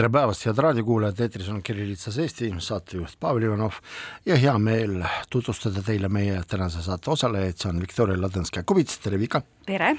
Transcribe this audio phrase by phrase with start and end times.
[0.00, 3.82] tere päevast, head raadiokuulajad, eetris on Kirillitsas Eesti, saatejuht Pavel Ivanov
[4.24, 9.42] ja hea meel tutvustada teile meie tänase saate osalejaid, see on Viktoria Ladõnskaja-Kubits, tere Vika!
[9.66, 9.90] tere!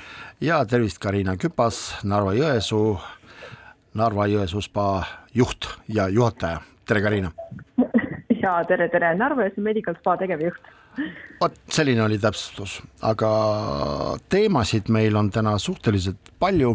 [0.41, 2.95] ja tervist, Karina Küpas, Narva-Jõesuu,
[4.01, 4.87] Narva-Jõesuu spa
[5.37, 7.31] juht ja juhataja, tere Karina!
[8.41, 10.75] ja tere, tere, Narva-Jõesuu Medical Spa tegevjuht.
[11.45, 13.31] Vot selline oli täpsustus, aga
[14.33, 16.73] teemasid meil on täna suhteliselt palju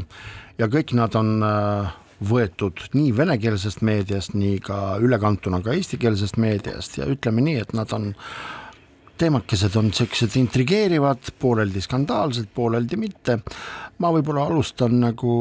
[0.62, 6.96] ja kõik nad on äh, võetud nii venekeelsest meediast, nii ka ülekantuna ka eestikeelsest meediast
[7.00, 8.12] ja ütleme nii, et nad on
[9.20, 13.38] teemakesed on siuksed intrigeerivad, pooleldi skandaalsed, pooleldi mitte.
[13.98, 15.34] ma võib-olla alustan nagu,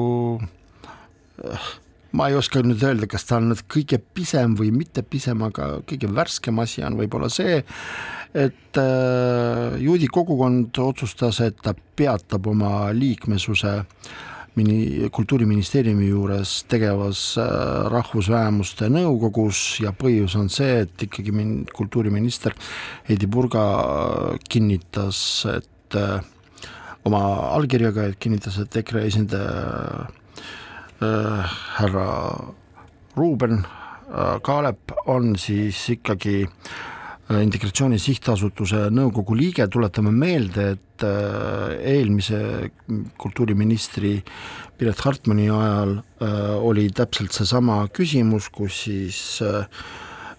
[2.16, 5.82] ma ei oska nüüd öelda, kas ta on nüüd kõige pisem või mitte pisem, aga
[5.88, 7.58] kõige värskem asi on võib-olla see,
[8.36, 17.22] et äh, juudi kogukond otsustas, et ta peatab oma liikmesuse äh, mini-, kultuuriministeeriumi juures tegevas
[17.42, 17.48] äh,
[17.92, 22.56] rahvusvähemuste nõukogus ja põhjus on see, et ikkagi min-, kultuuriminister
[23.10, 23.66] Heidi Purga
[24.50, 25.20] kinnitas,
[25.52, 26.20] et äh,
[27.06, 27.24] oma
[27.56, 30.08] allkirjaga, et kinnitas, et EKRE esindaja
[31.04, 32.10] äh, härra
[33.16, 36.95] Ruuben äh, Kaalep on siis ikkagi äh, Äh,
[37.34, 42.40] integratsiooni Sihtasutuse nõukogu liige, tuletame meelde, et äh, eelmise
[43.18, 44.20] kultuuriministri
[44.78, 49.22] Piret Hartmani ajal äh, oli täpselt seesama küsimus, kus siis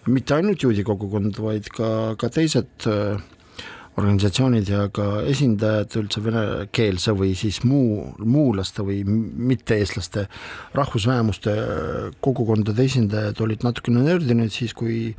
[0.06, 1.88] mitte ainult juudi kogukond, vaid ka,
[2.20, 2.86] ka teised
[3.96, 10.26] organisatsioonid ja ka esindajad üldse venekeelse või siis muu, muulaste või mitte-eestlaste
[10.76, 11.54] rahvusvähemuste
[12.24, 15.14] kogukondade esindajad olid natukene nördinud siis, kui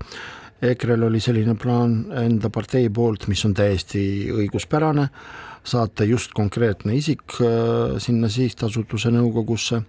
[0.62, 4.02] EKRE-l oli selline plaan enda partei poolt, mis on täiesti
[4.34, 5.06] õiguspärane,
[5.68, 9.84] saata just konkreetne isik äh, sinna sihtasutuse nõukogusse.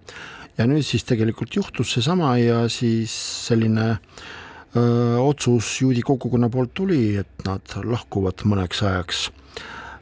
[0.59, 3.13] Ja nüüd siis tegelikult juhtus seesama ja siis
[3.47, 9.29] selline öö, äh, otsus juudi kogukonna poolt tuli, et nad lahkuvad mõneks ajaks.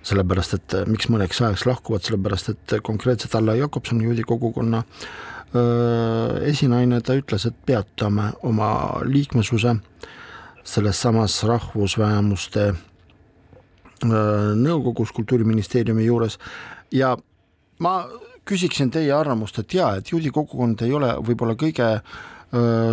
[0.07, 6.43] Sellepärast, et miks mõneks ajaks lahkuvad, sellepärast et konkreetselt Alla Jakobson, juudi kogukonna öö, äh,
[6.51, 8.73] esinaine, ta ütles, et peatame oma
[9.07, 9.77] liikmesuse
[10.67, 12.79] selles samas rahvusvähemuste äh,
[14.59, 16.37] nõukogus Kultuuriministeeriumi juures
[16.91, 17.15] ja
[17.83, 17.93] ma
[18.47, 22.03] küsiksin teie arvamust, et jaa, et juudi kogukond ei ole võib-olla kõige äh,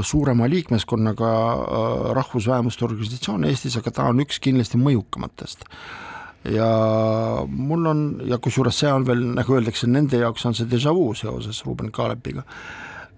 [0.07, 5.67] suurema liikmeskonnaga äh, rahvusvähemuste organisatsioon Eestis, aga ta on üks kindlasti mõjukamatest.
[6.55, 6.71] ja
[7.49, 11.15] mul on, ja kusjuures see on veel, nagu öeldakse, nende jaoks on see déjà vu
[11.17, 12.45] seoses Ruuben Kaalepiga.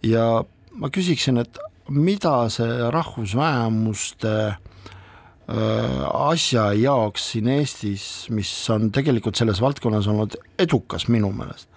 [0.03, 0.45] ja
[0.77, 1.59] ma küsiksin, et
[1.89, 11.09] mida see rahvusvähemuste äh, asja jaoks siin Eestis, mis on tegelikult selles valdkonnas olnud edukas
[11.13, 11.69] minu meelest,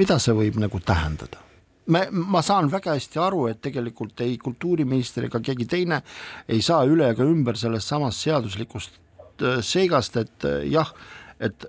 [0.00, 1.42] mida see võib nagu tähendada?
[1.92, 5.98] me, ma saan väga hästi aru, et tegelikult ei kultuuriminister ega keegi teine
[6.46, 8.98] ei saa üle ega ümber sellest samast seaduslikust
[9.42, 10.90] äh, seigast, et äh, jah,
[11.42, 11.66] et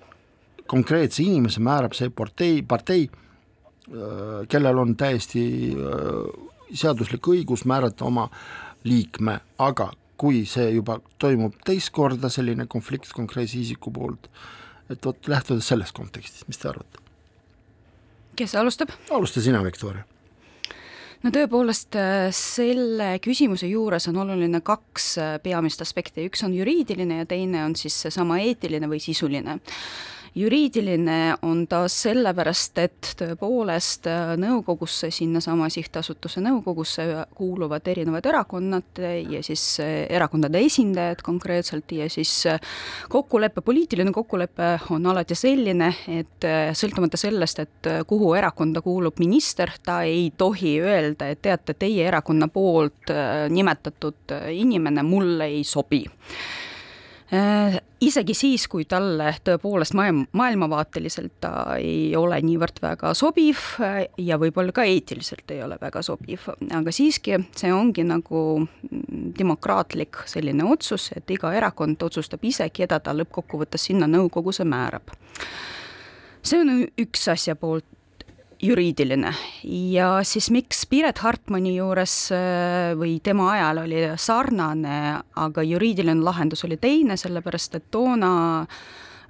[0.69, 3.09] konkreetse inimese määrab see partei, partei,
[4.49, 5.41] kellel on täiesti
[6.73, 8.29] seaduslik õigus määrata oma
[8.83, 14.29] liikme, aga kui see juba toimub teist korda, selline konflikt konkreetse isiku poolt,
[14.91, 17.01] et vot lähtudes sellest kontekstist, mis te arvate?
[18.35, 18.89] kes alustab?
[19.13, 20.05] alusta sina, Viktoria
[21.23, 27.21] no tõepoolest, äh, selle küsimuse juures on oluline kaks äh, peamist aspekti, üks on juriidiline
[27.21, 29.59] ja teine on siis seesama eetiline või sisuline
[30.35, 37.05] juriidiline on ta sellepärast, et tõepoolest äh, nõukogusse, sinnasama sihtasutuse nõukogusse
[37.37, 42.59] kuuluvad erinevad erakonnad ja siis äh, erakondade esindajad konkreetselt ja siis äh,
[43.09, 50.01] kokkulepe, poliitiline kokkulepe on alati selline, et sõltumata sellest, et kuhu erakonda kuulub minister, ta
[50.07, 53.11] ei tohi öelda, et teate, teie erakonna poolt
[53.53, 56.03] nimetatud inimene mulle ei sobi
[58.03, 64.37] isegi siis, kui talle tõepoolest maailm, maailmavaateliselt ta ei ole niivõrd väga sobiv äh, ja
[64.41, 66.45] võib-olla ka eetiliselt ei ole väga sobiv,
[66.77, 72.99] aga siiski see ongi nagu mm, demokraatlik selline otsus, et iga erakond otsustab ise, keda
[72.99, 75.15] ta lõppkokkuvõttes sinna nõukogusse määrab.
[76.43, 77.87] see on üks asja poolt
[78.63, 79.33] juriidiline.
[79.67, 82.15] Ja siis miks Piret Hartmani juures
[82.99, 84.99] või tema ajal oli sarnane,
[85.35, 88.33] aga juriidiline lahendus oli teine, sellepärast et toona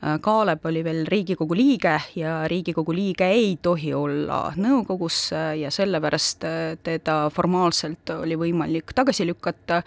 [0.04, 6.44] Kaalep oli veel Riigikogu liige ja Riigikogu liige ei tohi olla nõukogus ja sellepärast
[6.84, 9.80] teda formaalselt oli võimalik tagasi lükata,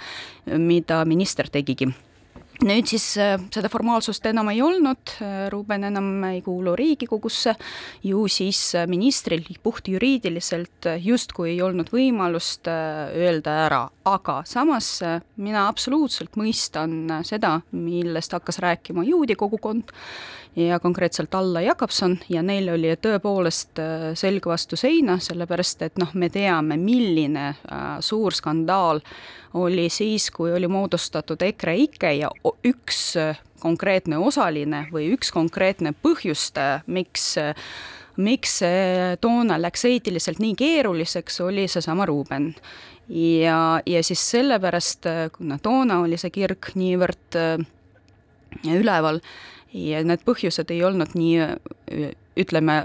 [0.57, 1.91] mida minister tegigi
[2.65, 7.57] nüüd siis äh, seda formaalsust enam ei olnud, äh, Ruuben enam ei kuulu Riigikogusse,
[8.07, 14.89] ju siis äh, ministril puhtjuriidiliselt justkui ei olnud võimalust öelda ära, aga samas
[15.37, 19.93] mina absoluutselt mõistan seda, millest hakkas rääkima juudi kogukond
[20.57, 22.17] ja konkreetselt Alla Jakobson.
[22.33, 23.81] Ja neil oli tõepoolest
[24.17, 27.51] selg vastu seina, sellepärast et noh, me teame, milline
[28.01, 29.03] suur skandaal
[29.55, 32.31] oli siis, kui oli moodustatud EKREIKE ja
[32.67, 33.15] üks
[33.61, 36.51] konkreetne osaline või üks konkreetne põhjus,
[36.87, 37.37] miks
[38.17, 42.55] miks see toona läks eetiliselt nii keeruliseks, oli seesama Ruuben.
[43.09, 45.07] ja, ja siis sellepärast,
[45.37, 47.39] kuna toona oli see kirg niivõrd
[48.65, 49.21] üleval
[49.77, 52.11] ja need põhjused ei olnud nii
[52.41, 52.85] ütleme,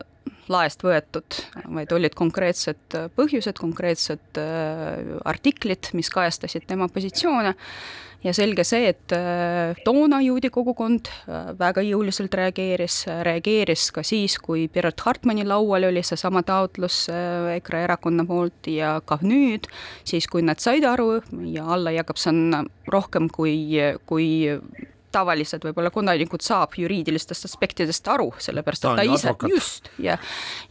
[0.51, 1.39] laest võetud,
[1.71, 7.56] vaid olid konkreetsed põhjused, konkreetsed äh, artiklid, mis kajastasid tema positsioone.
[8.21, 14.38] Ja selge see, et äh, toona juudi kogukond äh, väga jõuliselt reageeris, reageeris ka siis,
[14.38, 19.65] kui Piret Hartmani laual oli seesama taotlus EKRE erakonna poolt ja ka nüüd,
[20.06, 21.18] siis kui nad said aru
[21.50, 23.56] ja Alla Jakobson rohkem kui,
[24.06, 24.30] kui
[25.11, 30.17] tavalised võib-olla kodanikud saab juriidilistest aspektidest aru, sellepärast et ta, ta ise, just, ja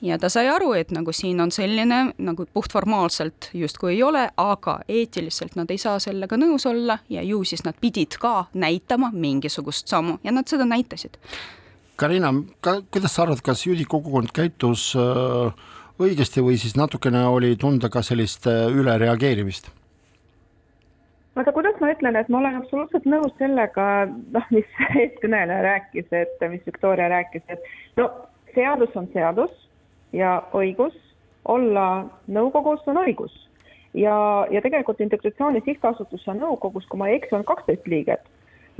[0.02, 4.78] ja ta sai aru, et nagu siin on selline nagu puhtformaalselt justkui ei ole, aga
[4.88, 9.88] eetiliselt nad ei saa sellega nõus olla ja ju siis nad pidid ka näitama mingisugust
[9.88, 11.18] sammu ja nad seda näitasid.
[12.00, 12.32] Karina,
[12.64, 15.52] ka kuidas sa arvad, kas juudi kogukond käitus äh,
[16.00, 19.68] õigesti või siis natukene oli tunda ka sellist äh, ülereageerimist?
[21.38, 23.84] Aga kuidas ma ütlen, et ma olen absoluutselt nõus sellega,
[24.34, 28.10] noh, mis eeskõneleja rääkis, et mis Victoria rääkis, et no
[28.54, 29.54] seadus on seadus
[30.16, 30.96] ja õigus
[31.48, 31.86] olla
[32.28, 33.32] nõukogus on õigus.
[33.94, 38.26] ja, ja tegelikult Integratsiooni Sihtasutuse nõukogus, kui ma ei eksi, on kaksteist liiget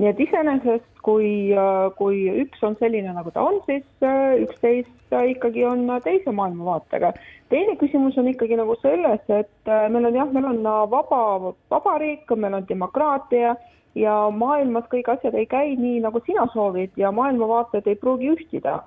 [0.01, 1.51] nii et iseenesest, kui,
[1.99, 7.13] kui üks on selline, nagu ta on, siis äh, üksteist ikkagi on teise maailmavaatega.
[7.51, 10.63] teine küsimus on ikkagi nagu selles, et äh, meil on jah, meil on
[10.93, 13.57] vaba vabariik, meil on demokraatia
[13.99, 18.81] ja maailmas kõik asjad ei käi nii, nagu sina soovid ja maailmavaated ei pruugi ühtida.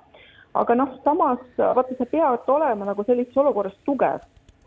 [0.54, 4.22] aga noh, samas vaata, sa pead olema nagu sellises olukorras tugev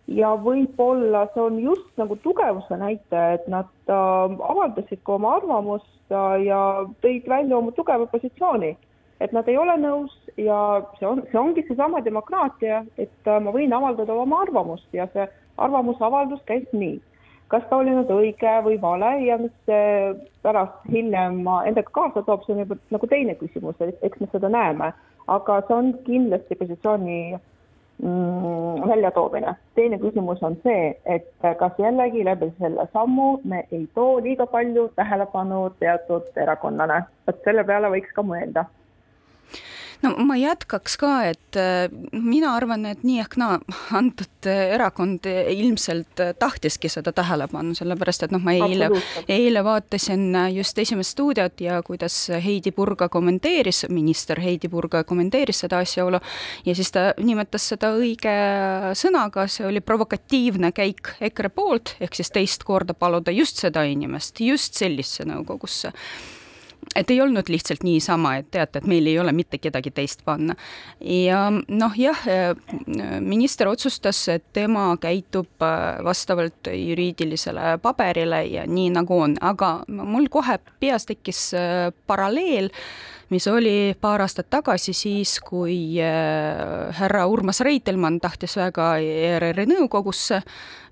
[0.08, 6.14] ja võib-olla see on just nagu tugevuse näitaja, et nad äh, avaldasid ka oma arvamust
[6.16, 6.60] äh, ja
[7.04, 8.78] tõid välja oma tugeva positsiooni.
[9.20, 13.52] et nad ei ole nõus ja see on, see ongi seesama demokraatia, et äh, ma
[13.52, 15.28] võin avaldada oma arvamust ja see
[15.58, 17.02] arvamusavaldus käib nii.
[17.48, 20.14] kas ta oli nüüd õige või vale ja mis see
[20.44, 24.92] pärast hiljem endaga kaasa toob, see on juba nagu teine küsimus, eks me seda näeme,
[25.28, 27.40] aga see on kindlasti positsiooni
[28.88, 29.56] väljatoomine.
[29.76, 34.88] teine küsimus on see, et kas jällegi läbi selle sammu me ei too liiga palju
[34.96, 38.66] tähelepanu teatud erakonnale, vot selle peale võiks ka mõelda
[40.04, 43.58] no ma jätkaks ka, et äh, mina arvan, et nii ehk naa,
[43.98, 48.90] antud äh, erakond ilmselt äh, tahtiski seda tähelepanu, sellepärast et noh, ma eile,
[49.32, 55.82] eile vaatasin just esimest stuudiot ja kuidas Heidi Purga kommenteeris, minister Heidi Purga kommenteeris seda
[55.86, 56.22] asjaolu
[56.66, 58.38] ja siis ta nimetas seda õige
[58.98, 64.42] sõnaga, see oli provokatiivne käik EKRE poolt, ehk siis teist korda paluda just seda inimest,
[64.44, 65.94] just sellisesse nõukogusse
[66.96, 70.56] et ei olnud lihtsalt niisama, et teate, et meil ei ole mitte kedagi teist panna.
[71.02, 72.24] ja noh, jah,
[73.22, 80.30] minister otsustas, et tema käitub äh, vastavalt juriidilisele paberile ja nii nagu on, aga mul
[80.32, 82.72] kohe peas tekkis äh, paralleel
[83.30, 90.42] mis oli paar aastat tagasi siis, kui äh, härra Urmas Reitelmann tahtis väga ERR-i nõukogusse.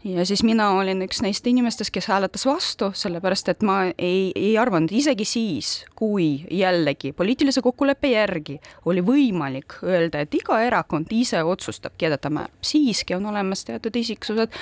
[0.06, 4.52] Ja siis mina olin üks neist inimestest, kes hääletas vastu, sellepärast et ma ei, ei
[4.62, 11.42] arvanud, isegi siis, kui jällegi poliitilise kokkuleppe järgi oli võimalik öelda, et iga erakond ise
[11.42, 14.54] otsustab, keda ta määrab, siiski on olemas teatud isiksused,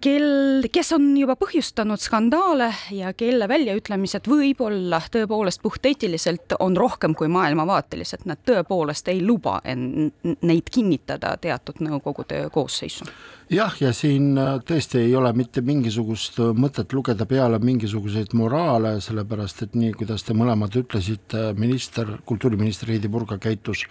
[0.00, 7.28] kel, kes on juba põhjustanud skandaale ja kelle väljaütlemised võib-olla tõepoolest puhteetiliselt on rohkem kui
[7.30, 10.10] maailmavaatelised, nad tõepoolest ei luba en-,
[10.42, 13.06] neid kinnitada teatud nõukogude koosseisu.
[13.50, 19.62] jah, ja siin äh, tõesti ei ole mitte mingisugust mõtet lugeda peale mingisuguseid moraale, sellepärast
[19.68, 23.86] et nii, kuidas te mõlemad ütlesite, minister, kultuuriminister Heidy Purga käitus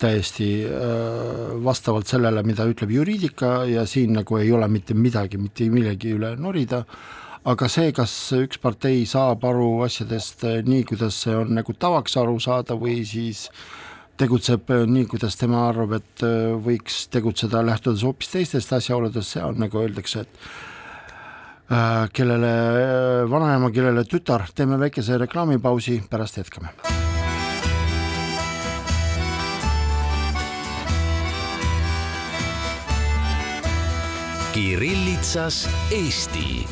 [0.00, 0.50] täiesti
[1.64, 6.34] vastavalt sellele, mida ütleb juriidika ja siin nagu ei ole mitte midagi, mitte millegi üle
[6.40, 6.84] norida,
[7.48, 12.38] aga see, kas üks partei saab aru asjadest nii, kuidas see on nagu tavaks aru
[12.42, 13.48] saada või siis
[14.20, 16.24] tegutseb nii, kuidas tema arvab, et
[16.64, 22.54] võiks tegutseda lähtudes hoopis teistest asjaoludest, see on nagu öeldakse, et kellele
[23.30, 26.74] vanaema, kellele tütar, teeme väikese reklaamipausi, pärast jätkame
[34.50, 36.66] Kirillitsas Eesti.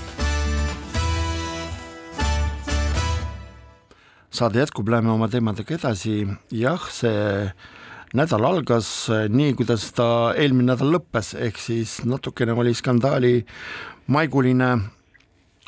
[4.31, 7.47] saade jätkub, läheme oma teemadega edasi, jah, see
[8.19, 8.91] nädal algas
[9.31, 13.33] nii, kuidas ta eelmine nädal lõppes, ehk siis natukene oli skandaali
[14.11, 14.75] maiguline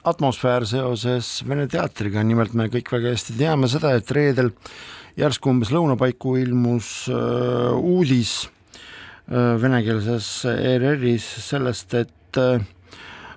[0.02, 4.50] atmosfäär seoses Vene teatriga, nimelt me kõik väga hästi teame seda, et reedel
[5.18, 8.59] järsku umbes lõuna paiku ilmus äh, uudis Äh,
[9.30, 12.62] venekeelses ERR-is sellest, et äh,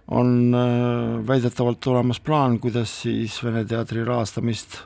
[0.07, 4.79] on äh, väidetavalt olemas plaan, kuidas siis Vene teatri rahastamist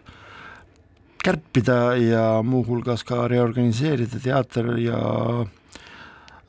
[1.23, 4.99] kärpida ja muuhulgas ka reorganiseerida teater ja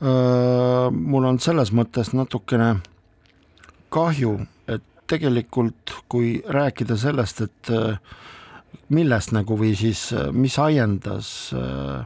[0.03, 2.77] öö, mul on selles mõttes natukene
[3.91, 4.37] kahju,
[4.71, 7.73] et tegelikult kui rääkida sellest, et
[8.95, 10.05] millest nagu või siis
[10.37, 12.05] mis ajendas öö,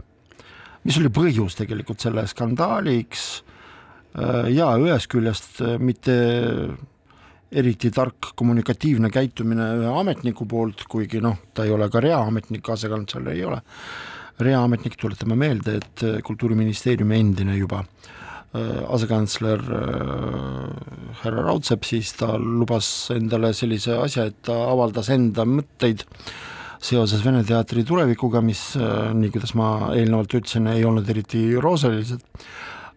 [0.86, 3.26] mis oli põhjus tegelikult selle skandaaliks.
[4.18, 6.14] Äh, ja ühest küljest äh, mitte
[7.52, 13.28] eriti tark kommunikatiivne käitumine ühe ametniku poolt, kuigi noh, ta ei ole ka reaametnik, asekantsler
[13.34, 13.60] ei ole,
[14.40, 17.84] reaametnik, tuletame meelde, et äh, Kultuuriministeeriumi endine juba
[18.52, 19.62] asekantsler
[21.22, 22.84] härra Raudsepp, siis ta lubas
[23.14, 26.04] endale sellise asja, et ta avaldas enda mõtteid.
[26.04, 26.42] äh,
[26.82, 32.24] seoses Vene teatri tulevikuga, mis äh, nii, kuidas ma eelnevalt ütlesin, ei olnud eriti roosalised,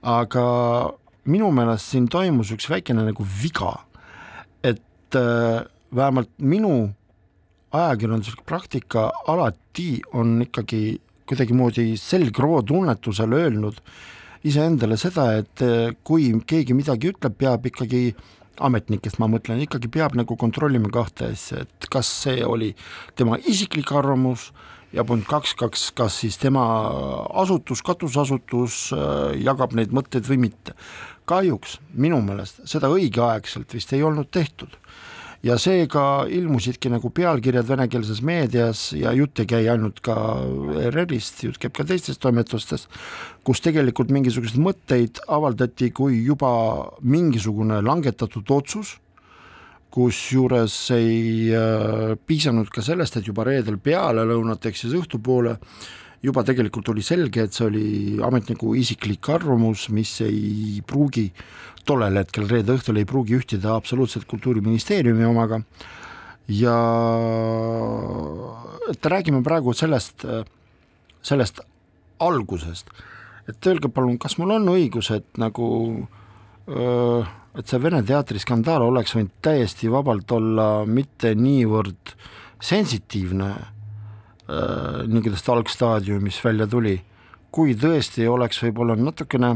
[0.05, 0.45] aga
[1.29, 3.75] minu meelest siin toimus üks väikene nagu viga,
[4.65, 5.61] et äh,
[5.95, 6.75] vähemalt minu
[7.75, 10.97] ajakirjanduslik praktika alati on ikkagi
[11.29, 13.79] kuidagimoodi selgroo tunnetusel öelnud
[14.45, 18.07] iseendale seda, et äh, kui keegi midagi ütleb, peab ikkagi
[18.63, 22.73] ametnikest ma mõtlen, ikkagi peab nagu kontrollima kahte asja, et kas see oli
[23.15, 24.51] tema isiklik arvamus
[24.95, 26.63] ja punkt kaks, kaks, kas siis tema
[27.41, 30.75] asutus, katusasutus äh, jagab neid mõtteid või mitte.
[31.25, 34.77] kahjuks minu meelest seda õigeaegselt vist ei olnud tehtud
[35.45, 40.15] ja seega ilmusidki nagu pealkirjad venekeelses meedias ja jutt ei käi ainult ka
[40.87, 42.89] ERR-ist, jutt käib ka teistest toimetustest,
[43.45, 46.51] kus tegelikult mingisuguseid mõtteid avaldati kui juba
[47.05, 48.95] mingisugune langetatud otsus,
[49.95, 55.55] kusjuures ei äh, piisanud ka sellest, et juba reedel pealelõunat ehk siis õhtupoole
[56.25, 57.85] juba tegelikult oli selge, et see oli
[58.25, 61.27] ametniku isiklik arvamus, mis ei pruugi
[61.85, 65.61] tollel hetkel reede õhtul ei pruugi ühtida absoluutselt Kultuuriministeeriumi omaga.
[66.49, 66.75] Ja
[68.91, 70.25] et räägime praegu sellest,
[71.25, 71.61] sellest
[72.21, 72.89] algusest,
[73.49, 75.67] et öelge palun, kas mul on õigus, et nagu
[76.65, 82.15] et see Vene teatri skandaal oleks võinud täiesti vabalt olla mitte niivõrd
[82.65, 83.49] sensitiivne,
[84.47, 86.99] nii kuidas ta algstaadiumis välja tuli,
[87.51, 89.55] kui tõesti oleks võib-olla natukene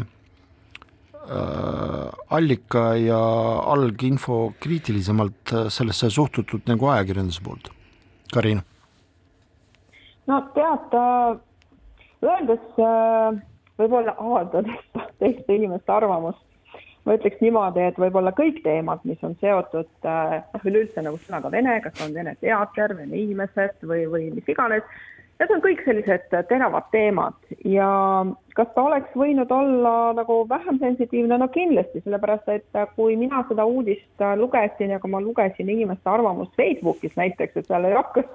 [1.29, 3.17] Äh, allika ja
[3.69, 7.69] alginfo kriitilisemalt äh, sellesse suhtutud nagu ajakirjanduse poolt.
[8.33, 8.63] Karin?
[10.25, 10.95] no tead,
[12.25, 13.37] öeldes äh,
[13.77, 14.81] võib-olla avaldades
[15.21, 16.41] teiste inimeste arvamust,
[17.09, 21.79] ma ütleks niimoodi, et võib-olla kõik teemad, mis on seotud noh, üleüldse nagu sõnaga vene,
[21.81, 24.85] kas on vene teater, vene inimesed või, või mis iganes
[25.39, 27.35] Need on kõik sellised teravad teemad.
[27.63, 27.87] Ja
[28.57, 33.63] kas ta oleks võinud olla nagu vähem sensitiivne, no kindlasti, sellepärast et kui mina seda
[33.63, 38.27] uudist lugesin ja kui ma lugesin inimeste arvamust Facebookis näiteks, et seal hakkas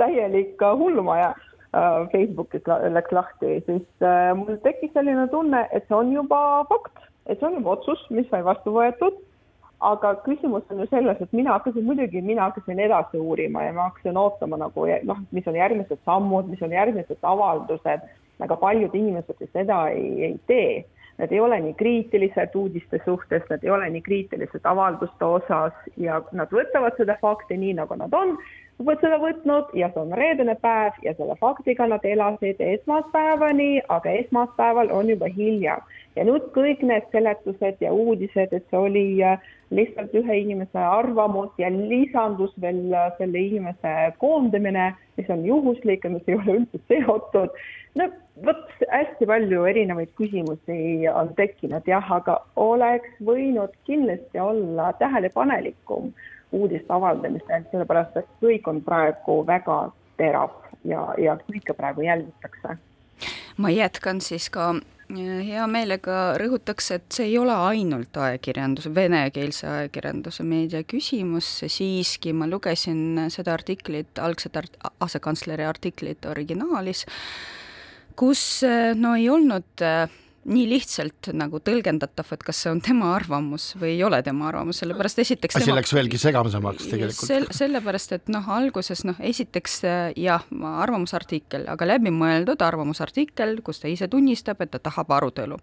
[0.00, 2.64] täielik hullumaja äh, Facebookis
[2.96, 6.40] läks lahti, siis äh, mul tekkis selline tunne, et see on juba
[6.72, 6.96] fakt,
[7.28, 9.24] et see on juba otsus, mis sai vastu võetud.
[9.88, 13.84] Aga küsimus on ju selles, et mina hakkasin muidugi, mina hakkasin edasi uurima ja ma
[13.92, 18.08] hakkasin ootama nagu noh, mis on järgmised sammud, mis on järgmised avaldused,
[18.42, 20.72] aga paljud inimesed ju seda ei, ei tee.
[21.18, 26.20] Nad ei ole nii kriitilised uudiste suhtes, nad ei ole nii kriitilised avalduste osas ja
[26.32, 28.36] nad võtavad seda fakti nii, nagu nad on,
[28.78, 34.92] seda võtnud ja see on reedene päev ja selle faktiga nad elasid esmaspäevani, aga esmaspäeval
[34.94, 35.80] on juba hilja.
[36.16, 39.38] ja nüüd kõik need seletused ja uudised, et see oli äh,
[39.70, 46.10] lihtsalt ühe inimese arvamus ja lisandus veel äh, selle inimese koondamine, mis on juhuslik ja
[46.10, 47.60] mis ei ole üldse seotud.
[47.98, 48.08] no
[48.46, 56.12] vot, hästi palju erinevaid küsimusi on tekkinud jah, aga oleks võinud kindlasti olla tähelepanelikum
[56.52, 59.78] uudiste avaldamisel, sellepärast et kõik on praegu väga
[60.18, 62.78] terav ja, ja kõike praegu jälgitakse.
[63.56, 64.74] ma jätkan siis ka
[65.08, 72.46] hea meelega rõhutaks, et see ei ole ainult ajakirjanduse, venekeelse ajakirjanduse meedia küsimus, siiski ma
[72.46, 77.06] lugesin seda artiklit, algset art-, asekantsleri artiklit originaalis,
[78.16, 78.62] kus
[78.98, 80.08] no ei olnud äh,
[80.48, 84.80] nii lihtsalt nagu tõlgendatav, et kas see on tema arvamus või ei ole tema arvamus,
[84.82, 85.78] sellepärast esiteks asi tema...
[85.80, 87.48] läks veelgi segasemaks tegelikult sel,.
[87.60, 89.80] sellepärast, et noh, alguses noh, esiteks
[90.18, 90.46] jah,
[90.84, 95.60] arvamusartikkel, aga läbimõeldud arvamusartikkel, kus ta ise tunnistab, et ta tahab arutelu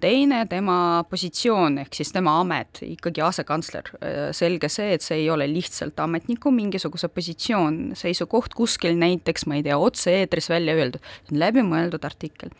[0.00, 3.88] teine tema positsioon ehk siis tema amet, ikkagi asekantsler,
[4.36, 9.64] selge see, et see ei ole lihtsalt ametniku mingisuguse positsioon, seisukoht kuskil näiteks, ma ei
[9.66, 12.52] tea, otse-eetris välja öeldud, läbimõeldud artikkel.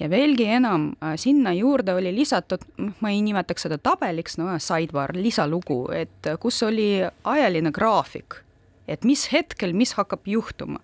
[0.00, 2.64] ja veelgi enam, sinna juurde oli lisatud,
[3.00, 6.90] ma ei nimetaks seda tabeliks, no sidebar, lisalugu, et kus oli
[7.24, 8.42] ajaline graafik
[8.88, 10.80] et mis hetkel, mis hakkab juhtuma.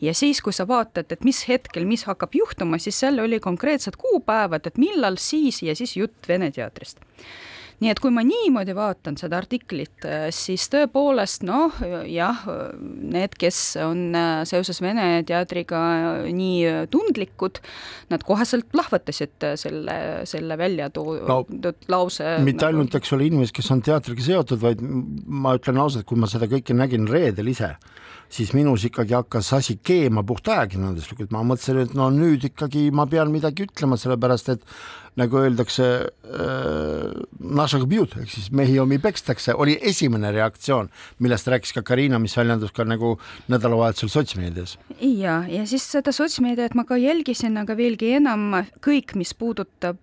[0.00, 3.96] ja siis, kui sa vaatad, et mis hetkel, mis hakkab juhtuma, siis seal oli konkreetsed
[3.96, 7.00] kuupäevad, et millal siis ja siis jutt Vene teatrist
[7.82, 11.76] nii et kui ma niimoodi vaatan seda artiklit, äh, siis tõepoolest noh,
[12.08, 12.44] jah,
[12.76, 15.80] need, kes on äh, seoses Vene teatriga
[16.32, 17.60] nii tundlikud,
[18.12, 22.36] nad koheselt plahvatasid selle, selle välja toodud no, lause.
[22.46, 26.30] mitte ainult, eks ole, inimesed, kes on teatriga seotud, vaid ma ütlen ausalt, kui ma
[26.30, 27.74] seda kõike nägin reedel ise,
[28.32, 33.06] siis minus ikkagi hakkas asi keema puht ajakirjanduslikult, ma mõtlesin, et no nüüd ikkagi ma
[33.10, 34.64] pean midagi ütlema, sellepärast et
[35.16, 37.12] nagu öeldakse äh,,
[38.20, 42.84] ehk siis mehi omi pekstakse, oli esimene reaktsioon, millest rääkis ka Karina, mis väljendus ka
[42.84, 43.16] nagu
[43.48, 44.78] nädalavahetusel sotsmeedias.
[45.00, 49.96] ja, ja siis seda sotsmeediat ma ka jälgisin, aga veelgi enam kõik, mis puudutab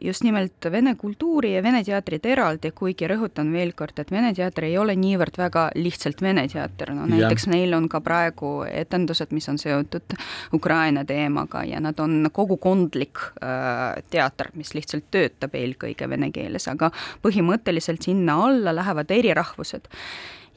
[0.00, 4.68] just nimelt vene kultuuri ja vene teatrit eraldi, kuigi rõhutan veel kord, et vene teater
[4.68, 7.54] ei ole niivõrd väga lihtsalt vene teater, no näiteks ja.
[7.54, 10.16] neil on ka praegu etendused, mis on seotud
[10.56, 16.90] Ukraina teemaga ja nad on kogukondlik äh, teater, mis lihtsalt töötab eelkõige vene keeles, aga
[17.24, 19.88] põhimõtteliselt sinna alla lähevad eri rahvused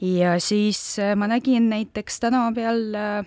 [0.02, 3.26] ja siis äh, ma nägin näiteks tänava peal äh,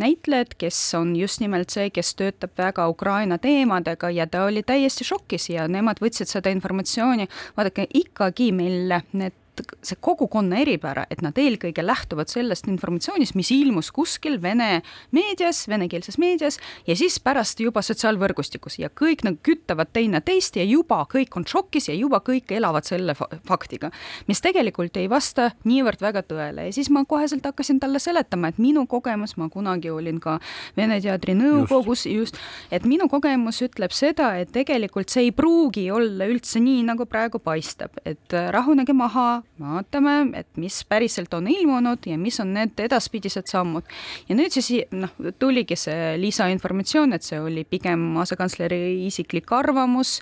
[0.00, 5.06] näitlejat, kes on just nimelt see, kes töötab väga Ukraina teemadega ja ta oli täiesti
[5.08, 9.39] šokis ja nemad võtsid seda informatsiooni, vaadake ikkagi meil need
[9.84, 14.80] see kogukonna eripära, et nad eelkõige lähtuvad sellest informatsioonist, mis ilmus kuskil vene
[15.16, 18.78] meedias, venekeelses meedias ja siis pärast juba sotsiaalvõrgustikus.
[18.80, 23.14] Ja kõik nagu küttavad teineteist ja juba kõik on šokis ja juba kõik elavad selle
[23.46, 23.90] faktiga,
[24.28, 26.68] mis tegelikult ei vasta niivõrd väga tõele.
[26.70, 30.38] Ja siis ma koheselt hakkasin talle seletama, et minu kogemus, ma kunagi olin ka
[30.76, 32.40] Vene Teatri nõukogus just, just,
[32.72, 37.40] et minu kogemus ütleb seda, et tegelikult see ei pruugi olla üldse nii, nagu praegu
[37.42, 43.50] paistab, et rahunege maha, vaatame, et mis päriselt on ilmunud ja mis on need edaspidised
[43.50, 43.84] sammud.
[44.28, 50.20] ja nüüd siis noh, tuligi see lisainformatsioon, et see oli pigem asekantsleri isiklik arvamus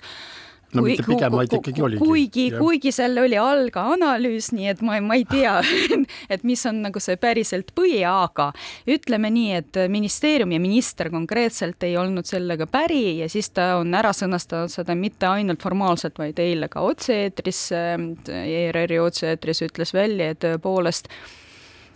[0.73, 2.01] no kui, mitte pigem, vaid ikkagi oligi.
[2.03, 5.57] kuigi, kuigi seal oli all ka analüüs, nii et ma, ma ei tea
[6.33, 8.49] et mis on nagu see päriselt põhi, aga
[8.89, 13.93] ütleme nii, et ministeerium ja minister konkreetselt ei olnud sellega päri ja siis ta on
[13.97, 20.41] ära sõnastanud seda mitte ainult formaalselt, vaid eile ka otse-eetris, ERR-i otse-eetris ütles välja, et
[20.45, 21.09] tõepoolest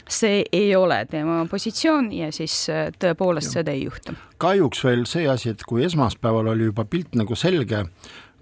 [0.09, 2.65] see ei ole tema positsioon ja siis
[2.99, 4.15] tõepoolest seda ei juhtu.
[4.37, 7.85] kahjuks veel see asi, et kui esmaspäeval oli juba pilt nagu selge,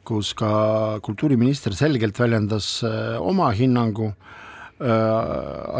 [0.07, 4.87] kus ka kultuuriminister selgelt väljendas äh, oma hinnangu äh,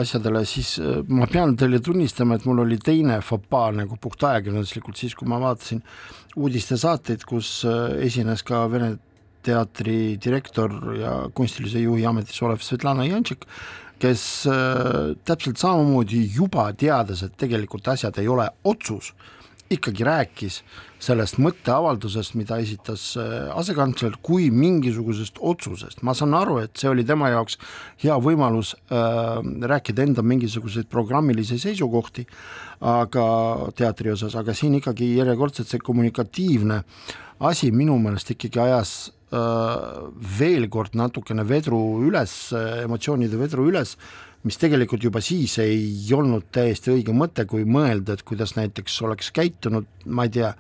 [0.02, 5.18] asjadele, siis äh, ma pean teile tunnistama, et mul oli teine fopaa nagu puhtajakirjanduslikult, siis
[5.18, 5.82] kui ma vaatasin
[6.38, 7.62] uudistesaateid, kus
[8.00, 8.96] esines ka Vene
[9.42, 13.48] teatri direktor ja kunstilise juhi ametis olev Svetlana Janšik,
[14.02, 14.24] kes
[15.26, 19.12] täpselt samamoodi juba teades, et tegelikult asjad ei ole otsus,
[19.72, 20.62] ikkagi rääkis
[21.02, 27.06] sellest mõtteavaldusest, mida esitas äh, asekantsler, kui mingisugusest otsusest, ma saan aru, et see oli
[27.08, 27.58] tema jaoks
[28.04, 29.40] hea võimalus äh,
[29.74, 32.28] rääkida enda mingisuguseid programmilisi seisukohti,
[32.86, 33.26] aga
[33.78, 36.82] teatri osas, aga siin ikkagi järjekordselt see kommunikatiivne
[37.50, 38.96] asi minu meelest ikkagi ajas
[39.34, 40.02] äh,
[40.40, 42.36] veel kord natukene vedru üles,
[42.84, 43.98] emotsioonide vedru üles
[44.44, 49.32] mis tegelikult juba siis ei olnud täiesti õige mõte, kui mõelda, et kuidas näiteks oleks
[49.36, 50.54] käitunud, ma ei tea,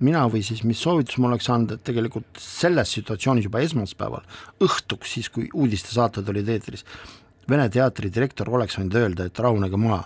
[0.00, 4.24] mina või siis mis soovitus ma oleks andnud, et tegelikult selles situatsioonis juba esmaspäeval
[4.64, 6.86] õhtuks, siis kui uudistesaated olid eetris,
[7.50, 10.04] Vene teatri direktor oleks võinud öelda, et rahunege maha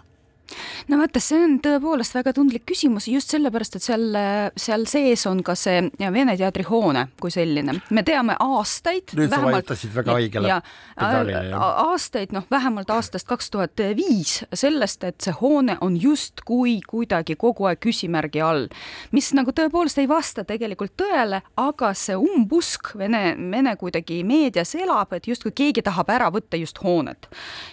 [0.89, 4.19] no vaata, see on tõepoolest väga tundlik küsimus just sellepärast, et seal,
[4.61, 5.83] seal sees on ka see
[6.15, 7.79] Vene teatri hoone kui selline.
[7.91, 9.15] me teame aastaid.
[9.17, 10.59] nüüd vähemalt, sa vajutasid väga õigele
[10.99, 11.57] pedaalile.
[11.87, 17.71] aastaid, noh, vähemalt aastast kaks tuhat viis sellest, et see hoone on justkui kuidagi kogu
[17.71, 18.69] aeg küsimärgi all,
[19.13, 25.13] mis nagu tõepoolest ei vasta tegelikult tõele, aga see umbusk Vene, Vene kuidagi meedias elab,
[25.17, 27.29] et justkui keegi tahab ära võtta just hoonet.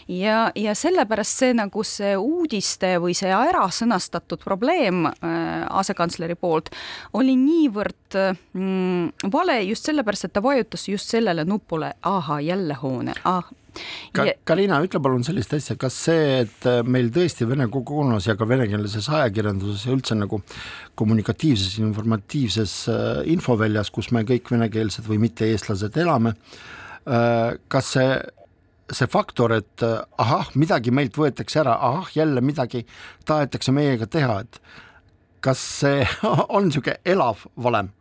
[0.07, 6.35] ja, ja sellepärast see nagu see uudis mõiste või see ära sõnastatud probleem äh, asekantsleri
[6.35, 6.69] poolt
[7.13, 8.17] oli niivõrd
[8.53, 13.43] mm, vale just sellepärast, et ta vajutas just sellele nupule, ahah, jälle hoone ah,,
[14.11, 18.43] Ka, Karina, ütle palun sellist asja, kas see, et meil tõesti vene kogukonnas ja ka
[18.43, 20.41] venekeelses ajakirjanduses ja üldse nagu
[20.99, 26.35] kommunikatiivses, informatiivses äh, infoväljas, kus me kõik venekeelsed või mitte-eestlased elame,
[27.07, 28.11] äh, kas see
[28.91, 32.85] see faktor, et äh, ahah, midagi meilt võetakse ära, ahah, jälle midagi
[33.27, 34.61] tahetakse meiega teha, et
[35.41, 36.05] kas see
[36.55, 37.91] on niisugune elav valem?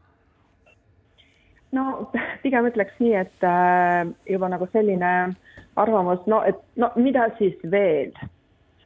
[1.72, 2.10] no
[2.42, 5.14] pigem ütleks nii, et äh, juba nagu selline
[5.78, 8.10] arvamus, no et no mida siis veel,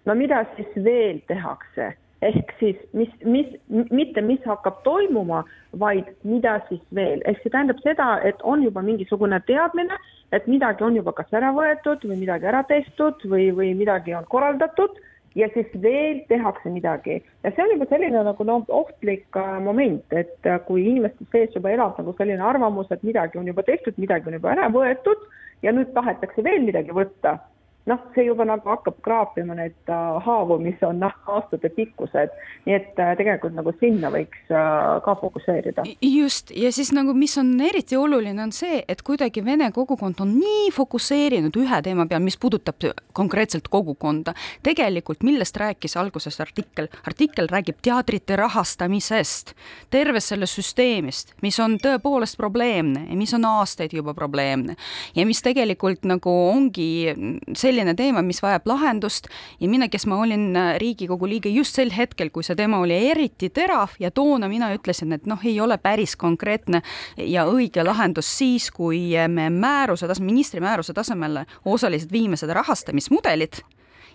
[0.05, 3.49] no mida siis veel tehakse ehk siis mis, mis,
[3.93, 5.43] mitte mis hakkab toimuma,
[5.81, 9.99] vaid mida siis veel, ehk see tähendab seda, et on juba mingisugune teadmine,
[10.33, 14.27] et midagi on juba kas ära võetud või midagi ära tehtud või, või midagi on
[14.33, 14.97] korraldatud
[15.39, 17.21] ja siis veel tehakse midagi.
[17.45, 21.55] Ja see on juba selline nagu noh, ohtlik äh, moment, et äh, kui inimeste sees
[21.57, 25.27] juba elab nagu selline arvamus, et midagi on juba tehtud, midagi on juba ära võetud
[25.67, 27.39] ja nüüd tahetakse veel midagi võtta
[27.87, 32.33] noh, see juba nagu hakkab kraapima neid uh, haavu, mis on noh, aastatepikkused,
[32.65, 35.85] nii et uh, tegelikult nagu sinna võiks uh, ka fokusseerida.
[36.01, 40.33] just, ja siis nagu, mis on eriti oluline, on see, et kuidagi vene kogukond on
[40.39, 44.35] nii fokusseerinud ühe teema peal, mis puudutab konkreetselt kogukonda.
[44.65, 49.53] tegelikult, millest rääkis alguses artikkel, artikkel räägib teatrite rahastamisest,
[49.93, 54.77] tervest sellest süsteemist, mis on tõepoolest probleemne ja mis on aastaid juba probleemne
[55.15, 57.13] ja mis tegelikult nagu ongi
[57.53, 59.29] selline selline teema, mis vajab lahendust.
[59.61, 62.97] Ja mina, kes ma olin äh, Riigikogu liige just sel hetkel, kui see teema oli
[63.11, 66.83] eriti terav ja toona mina ütlesin, et noh, ei ole päris konkreetne
[67.19, 73.65] ja õige lahendus siis, kui me määruse tas-, ministri määruse tasemele osaliselt viime seda rahastamismudelit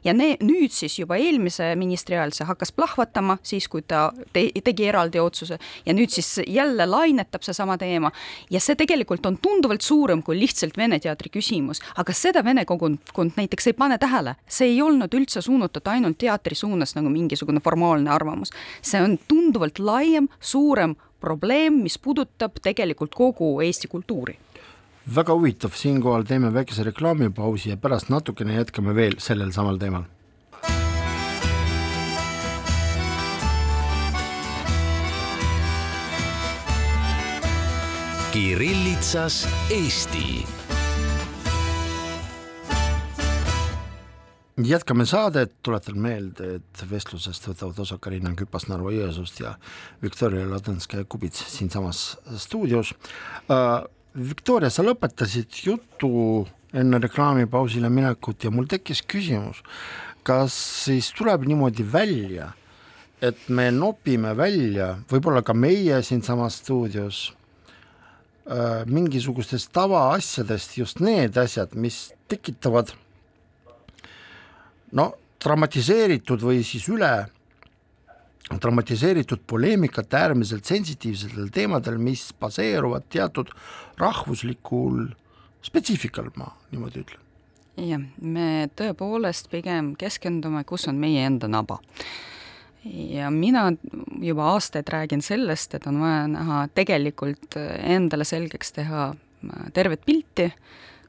[0.04, 4.48] ja ne-, nüüd siis juba eelmise ministri ajal see hakkas plahvatama, siis kui ta te
[4.64, 5.60] tegi eraldi otsuse.
[5.86, 8.12] Ja nüüd siis jälle lainetab seesama teema.
[8.50, 13.36] Ja see tegelikult on tunduvalt suurem kui lihtsalt Vene teatri küsimus, aga seda vene kogukond
[13.40, 18.12] näiteks ei pane tähele, see ei olnud üldse suunatud ainult teatri suunas nagu mingisugune formaalne
[18.14, 24.38] arvamus, see on tunduvalt laiem, suurem probleem, mis puudutab tegelikult kogu Eesti kultuuri
[25.16, 30.06] väga huvitav, siinkohal teeme väikese reklaamipausi ja pärast natukene jätkame veel sellel samal teemal.
[38.34, 40.46] Kirillitsas Eesti.
[44.60, 49.54] jätkame saadet, tuletan meelde, et vestlusest võtavad osa Karina Küpas Narva-Jõesuust ja
[50.04, 53.88] Viktoria Ladõnskaja-Kubits siinsamas stuudios uh,
[54.20, 56.10] Viktoria, sa lõpetasid jutu
[56.76, 59.62] enne reklaamipausile minekut ja mul tekkis küsimus,
[60.28, 62.50] kas siis tuleb niimoodi välja,
[63.24, 71.72] et me nopime välja, võib-olla ka meie siinsamas stuudios äh,, mingisugustest tavaasjadest just need asjad,
[71.80, 72.92] mis tekitavad
[75.00, 77.14] no dramatiseeritud või siis üle
[78.58, 83.52] dramatiseeritud poleemikat äärmiselt sensitiivsetel teemadel, mis baseeruvad teatud
[83.98, 85.06] rahvuslikul
[85.62, 87.26] spetsiifikal, ma niimoodi ütlen.
[87.80, 91.80] jah, me tõepoolest pigem keskendume, kus on meie enda naba.
[92.86, 93.72] ja mina
[94.22, 99.14] juba aastaid räägin sellest, et on vaja näha tegelikult endale selgeks teha
[99.74, 100.50] tervet pilti,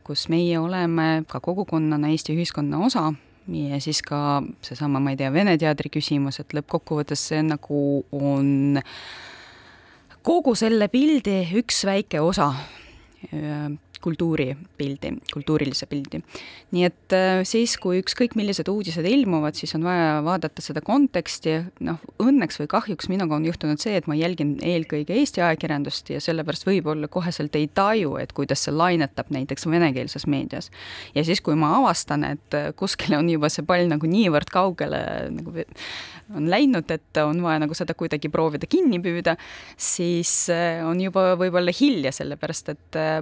[0.04, 3.12] kus meie oleme ka kogukonnana Eesti ühiskonna osa
[3.50, 7.82] ja siis ka seesama, ma ei tea, Vene teatri küsimus, et lõppkokkuvõttes see nagu
[8.12, 8.80] on
[10.26, 12.52] kogu selle pildi üks väike osa.
[14.00, 16.22] Kultuuripildi, kultuurilise pildi.
[16.70, 21.56] nii et äh, siis, kui ükskõik millised uudised ilmuvad, siis on vaja vaadata seda konteksti,
[21.86, 26.20] noh, õnneks või kahjuks minuga on juhtunud see, et ma jälgin eelkõige Eesti ajakirjandust ja
[26.22, 30.70] sellepärast võib-olla koheselt ei taju, et kuidas see lainetab näiteks venekeelses meedias.
[31.14, 35.66] ja siis, kui ma avastan, et kuskile on juba see pall nagu niivõrd kaugele nagu
[36.36, 39.36] on läinud, et on vaja nagu seda kuidagi proovida kinni püüda,
[39.80, 43.18] siis äh, on juba võib-olla hilja, sellepärast et äh,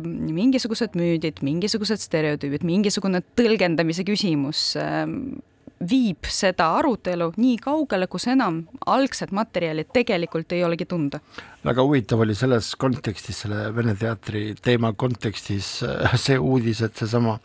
[0.68, 5.38] mingisugused müüdid, mingisugused stereotüübid, mingisugune tõlgendamise küsimus ähm,
[5.78, 11.20] viib seda arutelu nii kaugele, kus enam algsed materjalid tegelikult ei olegi tunda.
[11.64, 17.38] väga huvitav oli selles kontekstis, selle Vene teatri teema kontekstis äh, see uudis, et seesama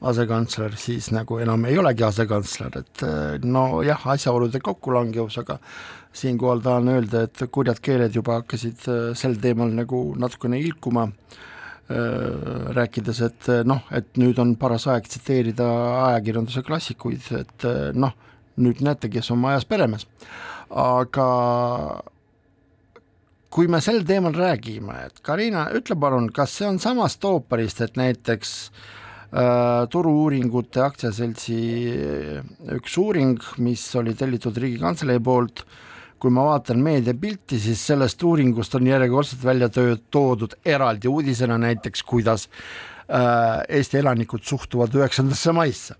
[0.00, 5.58] asekantsler siis nagu enam ei olegi asekantsler, et äh, nojah, asjaolude kokkulangevus, aga
[6.12, 11.10] siinkohal tahan öelda, et kurjad keeled juba hakkasid äh, sel teemal nagu natukene ilkuma
[11.90, 15.66] rääkides, et äh, noh, et nüüd on paras aeg tsiteerida
[16.10, 18.14] ajakirjanduse klassikuid, et äh, noh,
[18.60, 20.06] nüüd näete, kes on majas peremees.
[20.70, 21.26] aga
[23.50, 27.98] kui me sel teemal räägime, et Karina, ütle palun, kas see on samast ooperist, et
[27.98, 28.54] näiteks
[29.34, 31.60] äh, Turu-uuringute aktsiaseltsi
[32.78, 35.89] üks uuring, mis oli tellitud Riigikantselei poolt äh,,
[36.20, 39.68] kui ma vaatan meediapilti, siis sellest uuringust on järjekordselt välja
[40.10, 45.96] toodud eraldi uudisena näiteks, kuidas äh, Eesti elanikud suhtuvad üheksandasse maisse.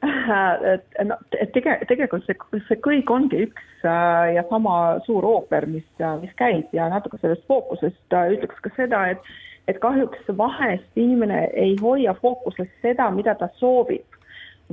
[0.00, 1.16] Et no
[1.54, 2.36] tege-, tegelikult see,
[2.68, 5.86] see kõik ongi üks äh, ja sama suur ooper, mis,
[6.22, 9.32] mis käib ja natuke sellest fookusest äh, ütleks ka seda, et
[9.68, 14.19] et kahjuks vahest inimene ei hoia fookuses seda, mida ta soovib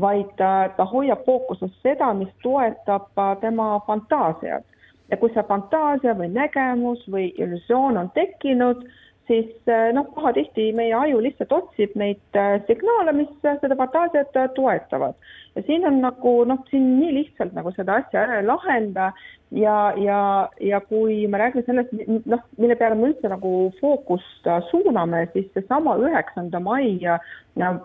[0.02, 4.66] vaid ta hoiab fookuses seda, mis toetab äh, tema fantaasiat.
[5.12, 8.82] ja kui see fantaasia või nägemus või illusioon on tekkinud,
[9.28, 15.16] siis äh, noh, pahatihti meie aju lihtsalt otsib neid äh, signaale, mis seda fantaasiat toetavad.
[15.56, 19.12] ja siin on nagu noh, siin nii lihtsalt nagu seda asja ära ei lahenda
[19.52, 20.22] ja, ja,
[20.60, 21.94] ja kui me räägime sellest,
[22.26, 27.20] noh, mille peale me üldse nagu fookust suuname, siis seesama üheksanda mai ja,
[27.56, 27.78] ja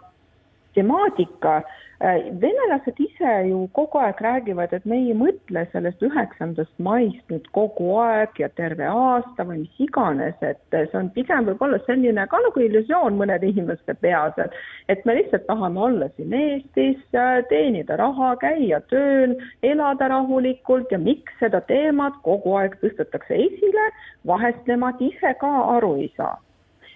[0.75, 1.57] temaatika.
[1.57, 7.31] Äh, Äh, venelased ise ju kogu aeg räägivad, et me ei mõtle sellest üheksandast maist
[7.31, 12.27] nüüd kogu aeg ja terve aasta või mis iganes, et see on pigem võib-olla selline
[12.33, 14.59] ka nagu illusioon mõnede inimeste peas, et
[14.91, 20.99] et me lihtsalt tahame olla siin Eestis, äh, teenida raha, käia tööl, elada rahulikult ja
[20.99, 23.91] miks seda teemat kogu aeg tõstetakse esile,
[24.27, 26.35] vahest nemad ise ka aru ei saa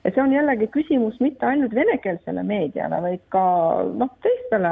[0.07, 3.42] ja see on jällegi küsimus mitte ainult venekeelsele meediale, vaid ka
[3.99, 4.71] noh, teistele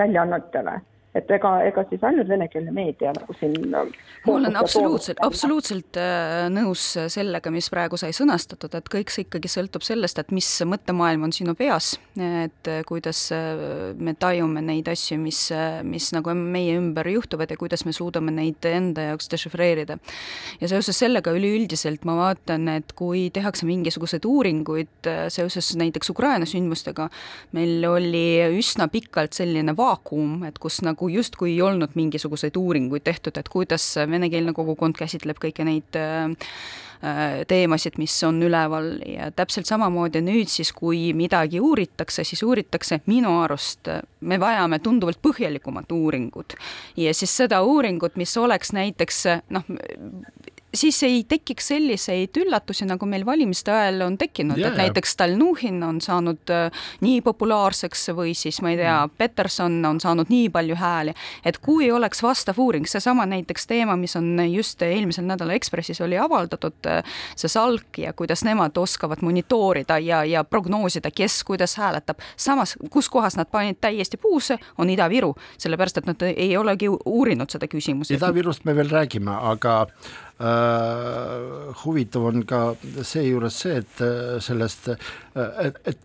[0.00, 0.78] väljaannetele
[1.14, 6.84] et ega, ega siis ainult venekeelne meedia nagu siin ma olen absoluutselt, absoluutselt äh, nõus
[7.10, 11.34] sellega, mis praegu sai sõnastatud, et kõik see ikkagi sõltub sellest, et mis mõttemaailm on
[11.34, 15.40] sinu peas, et äh, kuidas äh, me tajume neid asju, mis,
[15.88, 19.98] mis nagu meie ümber juhtuvad ja kuidas me suudame neid enda jaoks dešifreerida.
[20.60, 27.08] ja seoses sellega üleüldiselt ma vaatan, et kui tehakse mingisuguseid uuringuid seoses näiteks Ukraina sündmustega,
[27.56, 28.24] meil oli
[28.60, 33.48] üsna pikalt selline vaakum, et kus nagu nagu justkui ei olnud mingisuguseid uuringuid tehtud, et
[33.48, 36.28] kuidas venekeelne kogukond käsitleb kõiki neid äh,
[37.48, 43.38] teemasid, mis on üleval ja täpselt samamoodi nüüd siis, kui midagi uuritakse, siis uuritakse minu
[43.40, 43.88] arust,
[44.20, 46.54] me vajame tunduvalt põhjalikumat uuringut.
[46.96, 49.64] ja siis seda uuringut, mis oleks näiteks noh,
[50.74, 56.00] siis ei tekiks selliseid üllatusi, nagu meil valimiste ajal on tekkinud, et näiteks Stalnuhhin on
[56.00, 59.16] saanud äh, nii populaarseks või siis ma ei tea, mm.
[59.18, 64.16] Peterson on saanud nii palju hääli, et kui oleks vastav uuring, seesama näiteks teema, mis
[64.16, 67.02] on just eelmisel nädalal Ekspressis oli avaldatud, äh,
[67.34, 73.08] see SALK ja kuidas nemad oskavad monitoorida ja, ja prognoosida, kes kuidas hääletab, samas kus
[73.08, 78.14] kohas nad panid täiesti puusse, on Ida-Viru, sellepärast et nad ei olegi uurinud seda küsimust.
[78.14, 79.86] Ida-Virust me veel räägime, aga
[81.84, 82.62] huvitav on ka
[83.04, 85.98] seejuures see, et äh, sellest, äh, et, et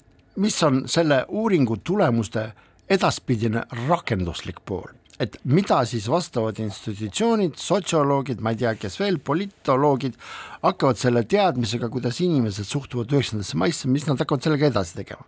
[0.43, 2.49] mis on selle uuringu tulemuste
[2.91, 10.17] edaspidine rakenduslik pool et mida siis vastavad institutsioonid, sotsioloogid, ma ei tea, kes veel, politoloogid
[10.65, 15.23] hakkavad selle teadmisega, kuidas inimesed suhtuvad üheksandasse maisse, mis nad hakkavad sellega edasi tegema.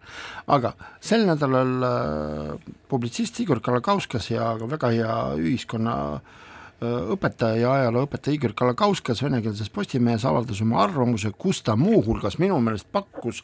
[0.52, 6.47] aga sel nädalal äh, publitsist Igor Kalakauskas ja väga hea ühiskonna äh, Äh,
[6.82, 12.86] õpetaja ja ajalooõpetaja Igor Kalakauskas venekeelses Postimehes avaldas oma arvamuse, kus ta muuhulgas minu meelest
[12.94, 13.42] pakkus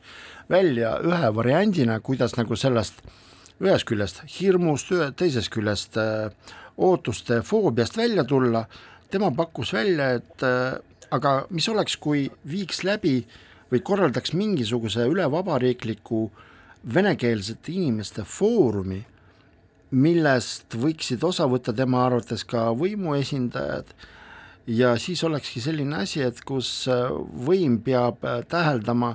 [0.49, 3.01] välja ühe variandina, kuidas nagu sellest
[3.63, 6.29] ühest küljest hirmust, teisest küljest äh,
[6.77, 8.65] ootuste foobiast välja tulla,
[9.09, 10.77] tema pakkus välja, et äh,
[11.13, 13.21] aga mis oleks, kui viiks läbi
[13.71, 16.27] või korraldaks mingisuguse ülevabariikliku
[16.93, 18.99] venekeelsete inimeste foorumi,
[19.93, 23.93] millest võiksid osa võtta tema arvates ka võimuesindajad
[24.67, 27.07] ja siis olekski selline asi, et kus äh,
[27.45, 29.13] võim peab äh, täheldama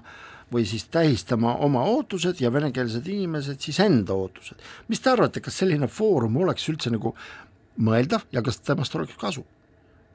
[0.52, 4.56] või siis tähistama oma ootused ja venekeelsed inimesed siis enda ootused.
[4.88, 7.14] mis te arvate, kas selline foorum oleks üldse nagu
[7.78, 9.44] mõeldav ja kas temast oleks kasu?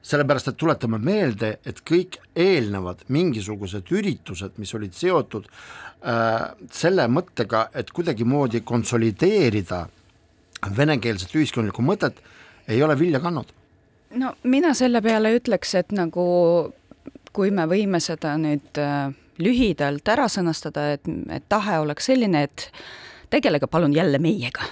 [0.04, 7.70] sellepärast, et tuletame meelde, et kõik eelnevad mingisugused üritused, mis olid seotud äh, selle mõttega,
[7.72, 9.86] et kuidagimoodi konsolideerida
[10.76, 12.20] venekeelset ühiskondlikku mõtet,
[12.68, 13.50] ei ole vilja kandnud.
[14.14, 16.24] No mina selle peale ütleks, et nagu
[17.34, 19.10] kui me võime seda nüüd äh,
[19.42, 22.68] lühidalt ära sõnastada, et, et tahe oleks selline, et
[23.34, 24.68] tegelege palun jälle meiega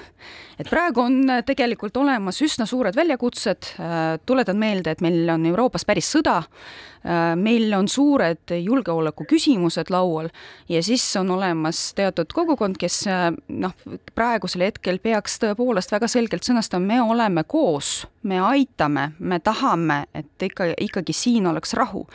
[0.60, 5.46] et praegu on äh, tegelikult olemas üsna suured väljakutsed, äh, tuletan meelde, et meil on
[5.48, 10.30] Euroopas päris sõda, äh, meil on suured julgeoleku küsimused laual
[10.68, 13.02] ja siis on olemas teatud kogukond, kes
[13.48, 13.74] noh,
[14.14, 20.48] praegusel hetkel peaks tõepoolest väga selgelt sõnastama, me oleme koos, me aitame, me tahame, et
[20.50, 22.06] ikka, ikkagi siin oleks rahu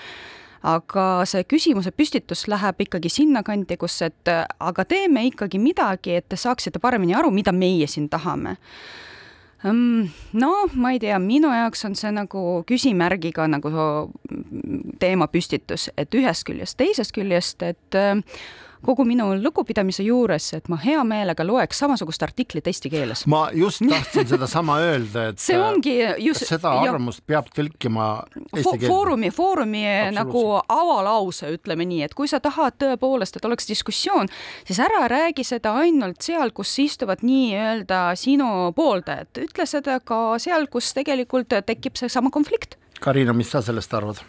[0.67, 6.39] aga see küsimuse püstitus läheb ikkagi sinnakanti, kus, et aga teeme ikkagi midagi, et te
[6.39, 8.58] saaksite paremini aru, mida meie siin tahame.
[9.63, 13.71] No ma ei tea, minu jaoks on see nagu küsimärgiga nagu
[15.01, 17.97] teemapüstitus, et ühest küljest, teisest küljest, et
[18.85, 23.25] kogu minu lugupidamise juures, et ma hea meelega loeks samasugust artiklit eesti keeles.
[23.27, 28.07] ma just tahtsin sedasama öelda, et see ongi just seda arvamust ja, peab tõlkima
[28.53, 28.87] eesti keelde.
[28.87, 29.83] Foorumi, Foorumi
[30.15, 34.31] nagu avalause, ütleme nii, et kui sa tahad tõepoolest, et oleks diskussioon,
[34.67, 40.69] siis ära räägi seda ainult seal, kus istuvad nii-öelda sinu pooldajad, ütle seda ka seal,
[40.71, 42.77] kus tegelikult tekib seesama konflikt.
[42.99, 44.23] Karina, mis sa sellest arvad?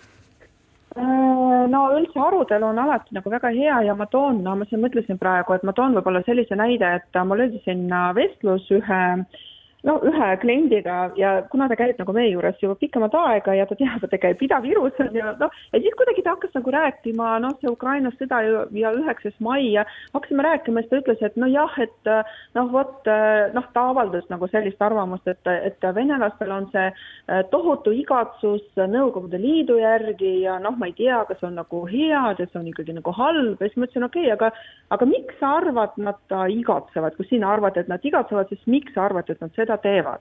[1.69, 5.19] No üldse arutelu on alati nagu väga hea ja ma toon, no ma siin mõtlesin
[5.21, 9.45] praegu, et ma toon võib-olla sellise näide, et oli siin vestlus ühe äh,
[9.87, 13.77] no ühe kliendiga ja kuna ta käib nagu meie juures juba pikemat aega ja ta
[13.79, 17.29] teab, et ta käib Ida-Virus on ju noh, ja siis kuidagi ta hakkas nagu rääkima,
[17.45, 21.39] noh, see Ukraina sõda ja, ja üheksas mai ja hakkasime rääkima, siis ta ütles, et
[21.39, 22.13] nojah, et
[22.59, 23.13] noh, vot
[23.55, 29.39] noh, ta avaldas nagu sellist arvamust, et, et venelastel on see eh, tohutu igatsus Nõukogude
[29.41, 32.95] Liidu järgi ja noh, ma ei tea, kas on nagu head ja see on ikkagi
[32.97, 33.61] nagu halb.
[33.61, 34.51] Ja siis ma ütlesin, okei okay,, aga
[34.95, 39.05] aga miks sa arvad, nad igatsevad, kui sina arvad, et nad igatsevad, siis miks sa
[39.09, 40.21] arvad, et nad seda seda teevad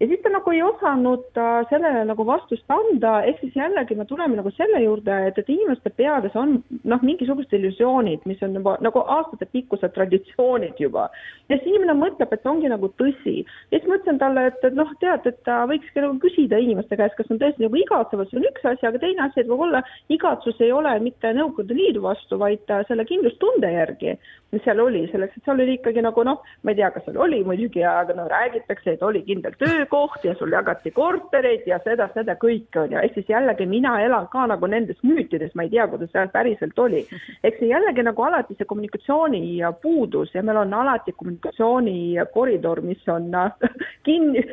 [0.00, 4.06] ja siis ta nagu ei osanud äh, sellele nagu vastust anda, ehk siis jällegi me
[4.06, 8.76] tuleme nagu selle juurde, et, et inimeste peades on noh, mingisugused illusioonid, mis on juba
[8.84, 11.08] nagu aastatepikkused traditsioonid juba.
[11.48, 13.42] ja siis inimene mõtleb, et ongi nagu tõsi.
[13.72, 17.00] ja siis ma ütlesin talle, et, et noh, tead, et ta võikski nagu küsida inimeste
[17.00, 19.82] käest, kas on tõesti nagu igatsevad, see on üks asi, aga teine asi, et võib-olla
[20.14, 24.14] igatsus ei ole mitte Nõukogude Liidu vastu, vaid selle kindlustunde järgi,
[24.54, 27.18] mis seal oli, selleks, et seal oli ikkagi nagu noh, ma ei tea, kas seal
[27.26, 31.78] oli muidugi, aga no räägitakse, et oli kindel töö töökoht ja sul jagati kortereid ja
[31.84, 35.64] seda, seda kõike on ju, ehk siis jällegi mina elan ka nagu nendes müütides, ma
[35.64, 37.04] ei tea, kuidas seal päriselt oli.
[37.46, 43.30] eks see jällegi nagu alati see kommunikatsiooni puudus ja meil on alati kommunikatsioonikoridor, mis on
[44.06, 44.44] kinni,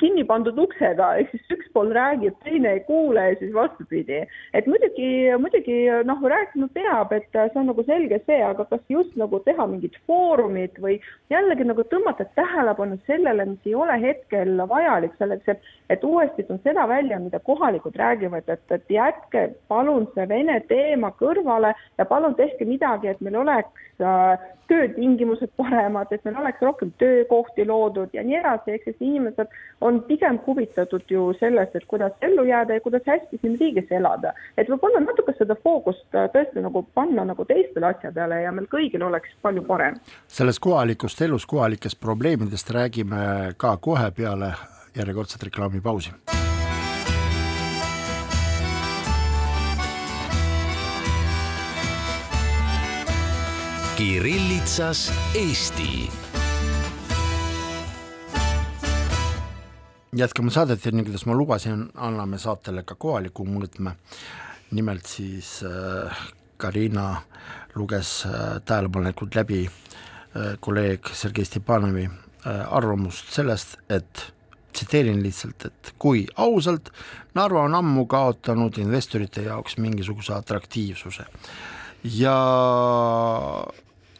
[0.00, 4.24] kinni pandud uksega, ehk siis üks pool räägib, teine ei kuule ja siis vastupidi.
[4.54, 9.16] et muidugi, muidugi noh, rääkima peab, et see on nagu selge see, aga kas just
[9.20, 10.98] nagu teha mingit foorumit või
[11.32, 16.46] jällegi nagu tõmmata tähelepanu sellele, mis ei ole hetkel olla vajalik selleks, et, et uuesti
[16.48, 22.08] toon seda välja, mida kohalikud räägivad, et, et jätke palun see Vene teema kõrvale ja
[22.08, 24.38] palun tehke midagi, et meil oleks äh,
[24.68, 29.50] töötingimused paremad, et meil oleks rohkem töökohti loodud ja nii edasi, ehk siis inimesed
[29.84, 34.32] on pigem huvitatud ju sellest, et kuidas ellu jääda ja kuidas hästi siin riigis elada.
[34.56, 39.04] et võib-olla natuke seda fookust äh, tõesti nagu panna nagu teistele asjadele ja meil kõigil
[39.06, 40.00] oleks palju parem.
[40.26, 44.43] sellest kohalikust elust, kohalikest probleemidest räägime ka kohe peale
[44.94, 46.12] järjekordset reklaamipausi
[53.96, 56.10] Kirillitsas Eesti.
[60.16, 63.94] jätkame saadet ja nii, kuidas ma lubasin, anname saatele ka kohaliku mõõtme.
[64.70, 66.18] nimelt siis äh,
[66.56, 67.22] Karina
[67.74, 72.08] luges äh, tähelepanelikult läbi äh, kolleeg Sergei Stepanovi
[72.44, 74.26] arvamust sellest, et
[74.74, 76.90] tsiteerin lihtsalt, et kui ausalt,
[77.34, 81.24] Narva on ammu kaotanud investorite jaoks mingisuguse atraktiivsuse.
[82.14, 82.34] Ja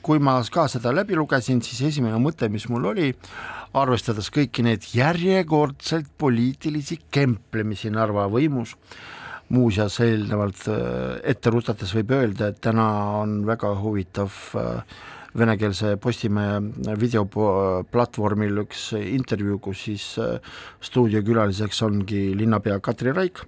[0.05, 3.11] kui ma ka seda läbi lugesin, siis esimene mõte, mis mul oli,
[3.75, 8.77] arvestades kõiki neid järjekordselt poliitilisi kemplemisi Narva võimus,
[9.55, 10.67] muuseas eelnevalt
[11.23, 12.87] ette rutates võib öelda, et täna
[13.21, 14.33] on väga huvitav
[15.39, 20.07] venekeelse Postimehe videoplatvormil üks intervjuu, kus siis
[20.85, 23.43] stuudiokülaliseks ongi linnapea Katri Raik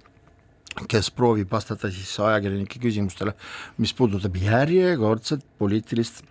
[0.85, 3.33] kes proovib vastata siis ajakirjanike küsimustele,
[3.81, 6.21] mis puudutab järjekordset poliitilist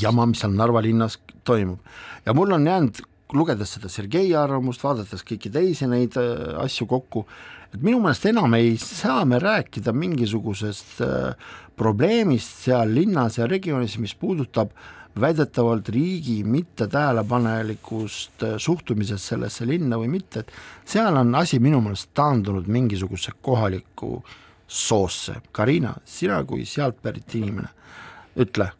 [0.00, 1.80] jama, mis seal Narva linnas toimub.
[2.26, 3.00] ja mul on jäänud,
[3.32, 7.26] lugedes seda Sergei arvamust, vaadates kõiki teisi neid äh, asju kokku,
[7.74, 11.34] et minu meelest enam ei saa me rääkida mingisugusest äh,
[11.76, 14.70] probleemist seal linnas ja regioonis, mis puudutab
[15.20, 20.52] väidetavalt riigi mittetähelepanelikust äh, suhtumisest sellesse linna või mitte, et
[20.88, 24.22] seal on asi minu meelest taandunud mingisugusesse kohalikku
[24.68, 25.34] soosse.
[25.52, 27.68] Karina, sina kui sealt pärit inimene,
[28.38, 28.70] ütle,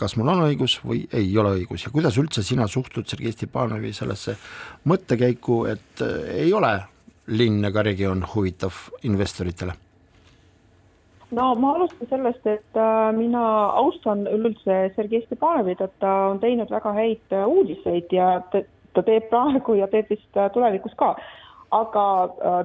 [0.00, 3.92] kas mul on õigus või ei ole õigus ja kuidas üldse sina suhtud Sergei Stepanovi
[3.96, 4.36] sellesse
[4.88, 6.08] mõttekäiku, et äh,
[6.46, 6.78] ei ole
[7.26, 9.76] linn ega regioon huvitav investoritele
[11.30, 13.42] no ma alustan sellest, et äh, mina
[13.82, 19.28] austan üleüldse Sergei Stepanovit, et ta on teinud väga häid äh, uudiseid ja ta teeb
[19.30, 21.14] praegu ja teeb vist äh, tulevikus ka.
[21.70, 22.04] aga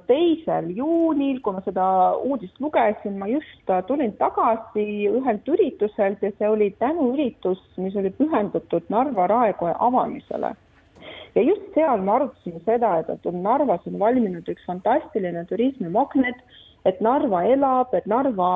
[0.09, 1.83] teisel juunil, kui ma seda
[2.25, 8.89] uudist lugesin, ma just tulin tagasi ühelt ürituselt ja see oli tänuüritus, mis oli pühendatud
[8.89, 10.55] Narva raekoja avamisele
[11.35, 16.39] ja just seal me arutasime seda, et, Narvas on valminud üks fantastiline turismimagnet
[16.85, 18.49] et Narva elab, et Narva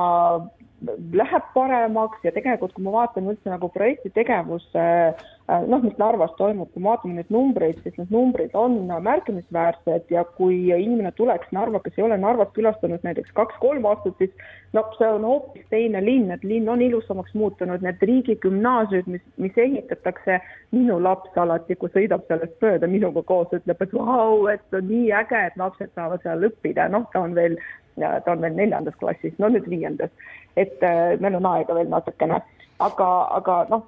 [1.12, 5.26] läheb paremaks ja tegelikult, kui ma vaatan üldse nagu projekti tegevuse äh,
[5.68, 8.76] noh, mis Narvas toimub, kui me vaatame neid numbreid, siis need numbrid on
[9.06, 14.34] märkimisväärsed ja kui inimene tuleks Narva, kes ei ole Narvat külastanud näiteks kaks-kolm aastat, siis
[14.78, 19.58] noh, see on hoopis teine linn, et linn on ilusamaks muutunud, need riigigümnaasiumid, mis, mis
[19.66, 20.40] ehitatakse,
[20.76, 25.10] minu laps alati, kui sõidab sellest mööda minuga koos, ütleb, et vau, et on nii
[25.24, 27.58] äge, et lapsed saavad seal õppida, noh, ta on veel
[28.00, 30.12] ta on veel neljandas klassis, no nüüd viiendas,
[30.56, 32.38] et äh, meil on aega veel natukene,
[32.80, 33.84] aga, aga noh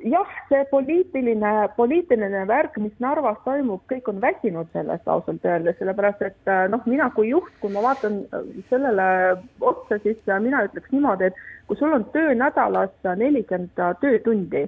[0.00, 6.24] jah, see poliitiline, poliitiline värk, mis Narvas toimub, kõik on väsinud sellest ausalt öeldes, sellepärast
[6.24, 8.22] et noh, mina kui juht, kui ma vaatan
[8.70, 9.08] sellele
[9.60, 14.66] otsa, siis mina ütleks niimoodi, et kui sul on töönädalas nelikümmend töötundi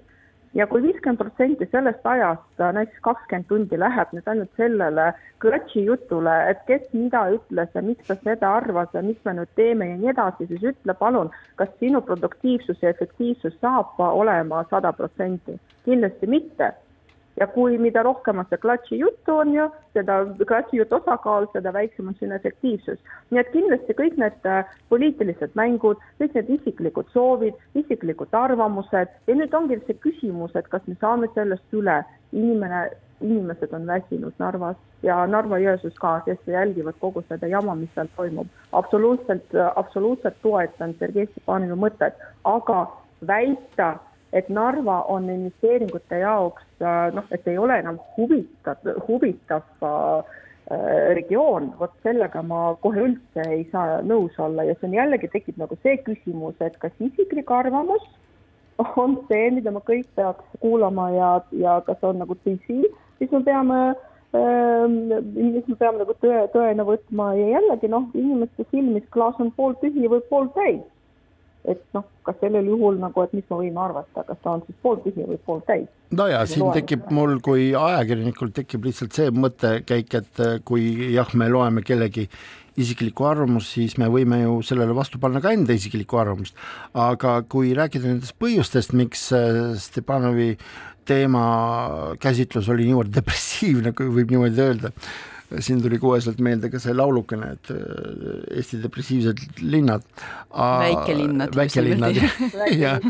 [0.55, 5.07] ja kui viiskümmend protsenti sellest ajast, äh, näiteks kakskümmend tundi läheb nüüd ainult sellele
[5.45, 9.53] klatši jutule, et kes mida ütles ja miks ta seda arvas ja mis me nüüd
[9.59, 14.93] teeme ja nii edasi, siis ütle palun, kas sinu produktiivsus ja efektiivsus saab olema sada
[14.93, 15.59] protsenti?
[15.85, 16.73] kindlasti mitte
[17.41, 20.19] ja kui, mida rohkem on see klatši juttu on ju, seda
[20.49, 22.99] klatši jutu osakaal, seda väiksem on sinu efektiivsus.
[23.31, 29.39] nii et kindlasti kõik need äh, poliitilised mängud, kõik need isiklikud soovid, isiklikud arvamused ja
[29.39, 32.03] nüüd ongi see küsimus, et kas me saame sellest üle.
[32.33, 32.87] inimene,
[33.21, 38.49] inimesed on väsinud Narvas ja Narva-Jõesuus ka, kes jälgivad kogu seda jama, mis seal toimub.
[38.73, 42.87] absoluutselt, absoluutselt toetan Sergei Stepanovi mõtet, aga
[43.27, 43.95] väita
[44.33, 46.65] et Narva on investeeringute jaoks
[47.15, 50.39] noh, et ei ole enam huvitav, huvitav äh,
[51.19, 54.65] regioon, vot sellega ma kohe üldse ei saa nõus olla.
[54.65, 58.05] Ja see on jällegi tekib nagu see küsimus, et kas isiklik arvamus
[58.97, 62.81] on see, mida me kõik peaks kuulama ja, ja kas on nagu tõsi,
[63.19, 63.81] siis me peame
[64.39, 64.97] ähm,
[65.35, 67.33] siis me peame nagu tõe, tõena võtma.
[67.37, 70.83] Ja jällegi noh, inimeste silmis klaas on pooltühi või pooltäis
[71.69, 74.79] et noh, kas sellel juhul nagu, et mis me võime arvata, kas ta on siis
[74.83, 75.87] pooltühi või pooltäis.
[76.11, 76.81] no ja siin loeme.
[76.81, 82.29] tekib mul kui ajakirjanikul tekib lihtsalt see mõttekäik, et äh, kui jah, me loeme kellegi
[82.83, 86.57] isiklikku arvamust, siis me võime ju sellele vastu panna ka enda isiklikku arvamust.
[86.95, 90.57] aga kui rääkida nendest põhjustest, miks äh, Stepanovi
[91.09, 91.45] teema
[92.23, 94.93] käsitlus oli niivõrd depressiivne, kui võib niimoodi öelda,
[95.61, 100.05] siin tuli koheselt meelde ka see laulukene, et äh, Eesti depressiivsed linnad.
[100.53, 101.57] väikelinnad.
[101.57, 102.19] väikelinnad,
[102.85, 103.01] jah,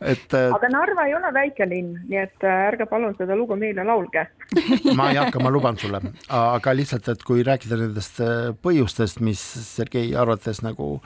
[0.00, 0.34] et.
[0.34, 4.26] Äh, aga Narva ei ole väikelinn, nii et äh, ärge palun seda lugu meile laulge
[4.98, 6.00] ma ei hakka, ma luban sulle,
[6.34, 8.20] aga lihtsalt, et kui rääkida nendest
[8.64, 10.98] põhjustest, mis Sergei arvates nagu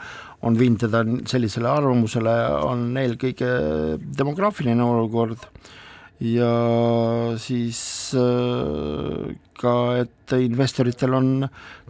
[0.43, 2.35] on viinud teda sellisele arvamusele,
[2.67, 3.53] on eelkõige
[4.19, 5.47] demograafiline olukord
[6.23, 7.81] ja siis
[8.15, 11.31] äh, ka, et investoritel on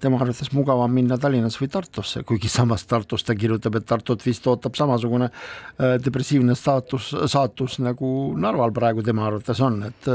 [0.01, 4.47] tema arvates mugavam minna Tallinnasse või Tartusse, kuigi samas Tartus ta kirjutab, et Tartut vist
[4.49, 10.13] ootab samasugune äh, depressiivne staatus, saatus nagu Narval praegu tema arvates on, et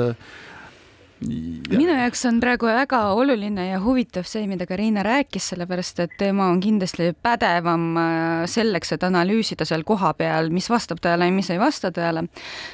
[1.22, 6.13] äh, minu jaoks on praegu väga oluline ja huvitav see, mida Karina rääkis, sellepärast et
[6.20, 11.49] tema on kindlasti pädevam äh, selleks, et analüüsida seal kohapeal, mis vastab tõele ja mis
[11.53, 12.28] ei vasta tõele.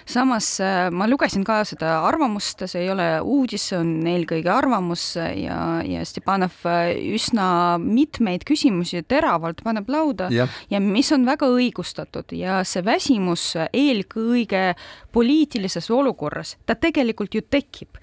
[0.05, 5.05] samas äh, ma lugesin ka seda arvamust, see ei ole uudis, see on eelkõige arvamus
[5.17, 10.47] ja, ja Stepanov äh, üsna mitmeid küsimusi teravalt paneb lauda ja.
[10.69, 14.73] ja mis on väga õigustatud ja see väsimus eelkõige
[15.13, 18.01] poliitilises olukorras, ta tegelikult ju tekib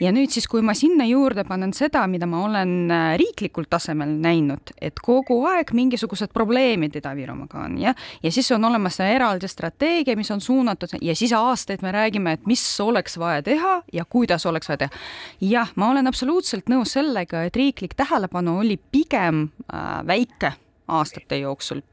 [0.00, 4.12] ja nüüd siis, kui ma sinna juurde panen seda, mida ma olen äh, riiklikul tasemel
[4.22, 10.16] näinud, et kogu aeg mingisugused probleemid Ida-Virumaaga on jah, ja siis on olemas eraldi strateegia,
[10.18, 14.46] mis on suunatud ja siis aastaid me räägime, et mis oleks vaja teha ja kuidas
[14.46, 15.04] oleks vaja teha.
[15.40, 20.54] jah, ma olen absoluutselt nõus sellega, et riiklik tähelepanu oli pigem äh, väike
[20.90, 21.84] aastate jooksul,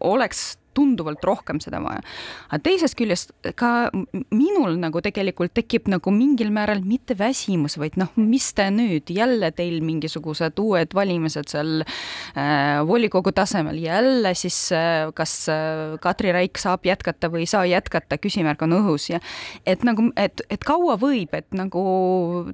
[0.00, 2.02] oleks tunduvalt rohkem seda vaja.
[2.48, 3.90] aga teisest küljest ka
[4.34, 9.50] minul nagu tegelikult tekib nagu mingil määral mitte väsimus, vaid noh, mis te nüüd jälle
[9.56, 16.60] teil mingisugused uued valimised seal äh, volikogu tasemel, jälle siis äh, kas äh, Katri Raik
[16.60, 19.20] saab jätkata või ei saa jätkata, küsimärk on õhus ja
[19.66, 21.84] et nagu, et, et kaua võib, et nagu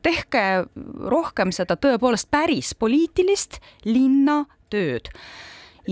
[0.03, 0.47] tehke
[1.11, 5.11] rohkem seda tõepoolest päris poliitilist linna tööd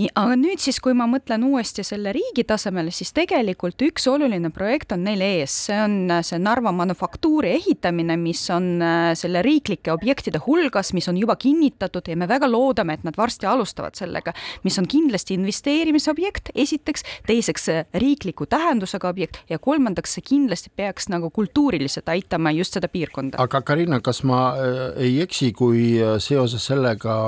[0.07, 4.93] aga nüüd siis, kui ma mõtlen uuesti selle riigi tasemele, siis tegelikult üks oluline projekt
[4.95, 9.91] on neil ees, see on äh, see Narva manufaktuuri ehitamine, mis on äh, selle riiklike
[9.91, 14.33] objektide hulgas, mis on juba kinnitatud ja me väga loodame, et nad varsti alustavad sellega,
[14.63, 17.67] mis on kindlasti investeerimisobjekt, esiteks, teiseks
[17.99, 23.41] riikliku tähendusega objekt ja kolmandaks see kindlasti peaks nagu kultuuriliselt aitama just seda piirkonda.
[23.41, 25.89] aga Karina, kas ma äh, ei eksi, kui
[26.23, 27.19] seoses sellega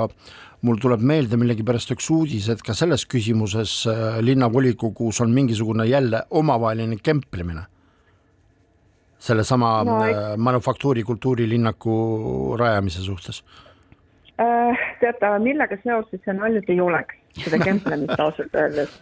[0.62, 6.22] mul tuleb meelde millegipärast üks uudis, et ka selles küsimuses äh, linnavolikogus on mingisugune jälle
[6.30, 7.66] omavaheline kemplemine.
[9.22, 9.98] sellesama no.
[10.04, 13.44] Äh, manufaktuuri kultuurilinnaku rajamise suhtes
[14.40, 14.78] äh,.
[15.00, 18.98] teate, millega seoses see naljaga ei oleks, seda kemplemist ausalt öeldes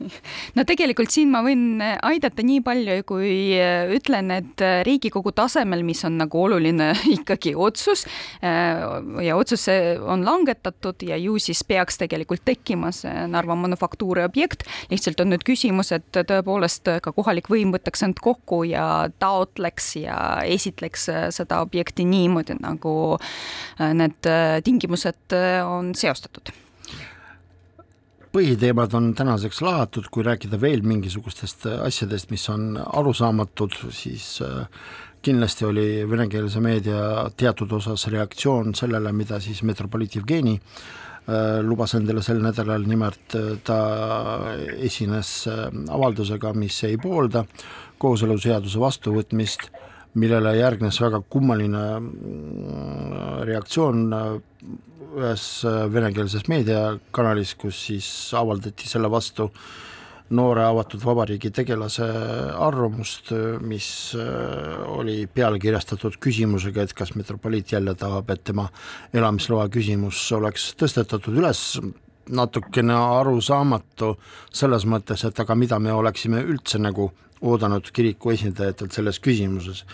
[0.56, 5.84] no tegelikult siin ma võin aidata nii palju, kui äh, ütlen, et äh, Riigikogu tasemel,
[5.86, 8.06] mis on nagu oluline ikkagi otsus
[8.44, 8.80] äh,
[9.26, 14.64] ja otsus on langetatud ja ju siis peaks tegelikult tekkima see Narva manufaktuuri objekt.
[14.90, 20.16] lihtsalt on nüüd küsimus, et tõepoolest ka kohalik võim võtaks end kokku ja taotleks ja
[20.46, 22.94] esitleks seda objekti niimoodi, nagu
[23.78, 24.28] need
[24.64, 26.52] tingimused on seostatud
[28.32, 34.66] põhiteemad on tänaseks lahatud, kui rääkida veel mingisugustest asjadest, mis on arusaamatud, siis äh,
[35.22, 42.22] kindlasti oli venekeelse meedia teatud osas reaktsioon sellele, mida siis metropoliit Jevgeni äh, lubas endale
[42.22, 43.80] sel nädalal, nimelt äh, ta
[44.78, 45.34] esines
[45.90, 47.44] avaldusega, mis ei poolda
[48.00, 49.68] kooseluseaduse vastuvõtmist,
[50.18, 51.84] millele järgnes väga kummaline
[53.46, 54.08] reaktsioon
[55.18, 58.08] ühes äh, venekeelses meediakanalis, kus siis
[58.38, 59.48] avaldati selle vastu
[60.30, 62.06] noore avatud vabariigi tegelase
[62.62, 63.32] arvamust,
[63.66, 68.68] mis äh, oli pealkirjastatud küsimusega, et kas metropoliit jälle tahab, et tema
[69.14, 71.64] elamisloa küsimus oleks tõstetatud üles,
[72.30, 74.14] natukene arusaamatu
[74.52, 77.10] selles mõttes, et aga mida me oleksime üldse nagu
[77.40, 79.84] oodanud kiriku esindajatelt selles küsimuses.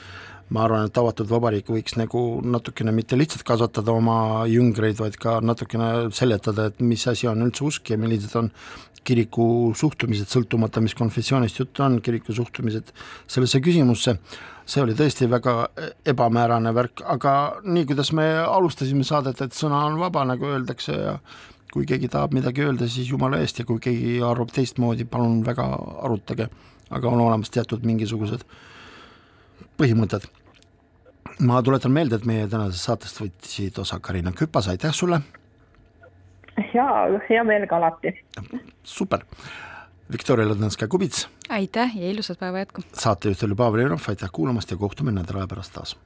[0.55, 5.41] Ma arvan, et avatud vabariik võiks nagu natukene mitte lihtsalt kasvatada oma jüngreid, vaid ka
[5.43, 8.53] natukene seletada, et mis asi on üldse usk ja millised on
[9.07, 12.93] kiriku suhtumised, sõltumata, mis konfessioonist juttu on, kiriku suhtumised
[13.31, 14.17] sellesse küsimusse,
[14.67, 15.55] see oli tõesti väga
[16.15, 17.35] ebamäärane värk, aga
[17.67, 21.19] nii, kuidas me alustasime saadet, et sõna on vaba, nagu öeldakse ja
[21.73, 25.67] kui keegi tahab midagi öelda, siis jumala eest ja kui keegi arvab teistmoodi, palun väga
[26.07, 26.49] arutage,
[26.91, 28.45] aga on olemas teatud mingisugused
[29.81, 30.27] põhimõtted.
[31.41, 35.21] ma tuletan meelde, et meie tänasest saatest võtsid osa Karina Küpas, aitäh sulle.
[36.75, 36.87] ja
[37.29, 38.15] hea meelega alati.
[38.83, 39.25] super,
[40.13, 41.29] Viktoria Ladõnskaja-Kubits.
[41.49, 42.83] aitäh ja ilusat päeva jätku.
[42.93, 45.97] saatejuht oli Pavel Jenov, aitäh kuulamast ja kohtume nädala aja pärast taas.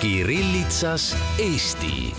[0.00, 2.14] Kirillitsas Eesti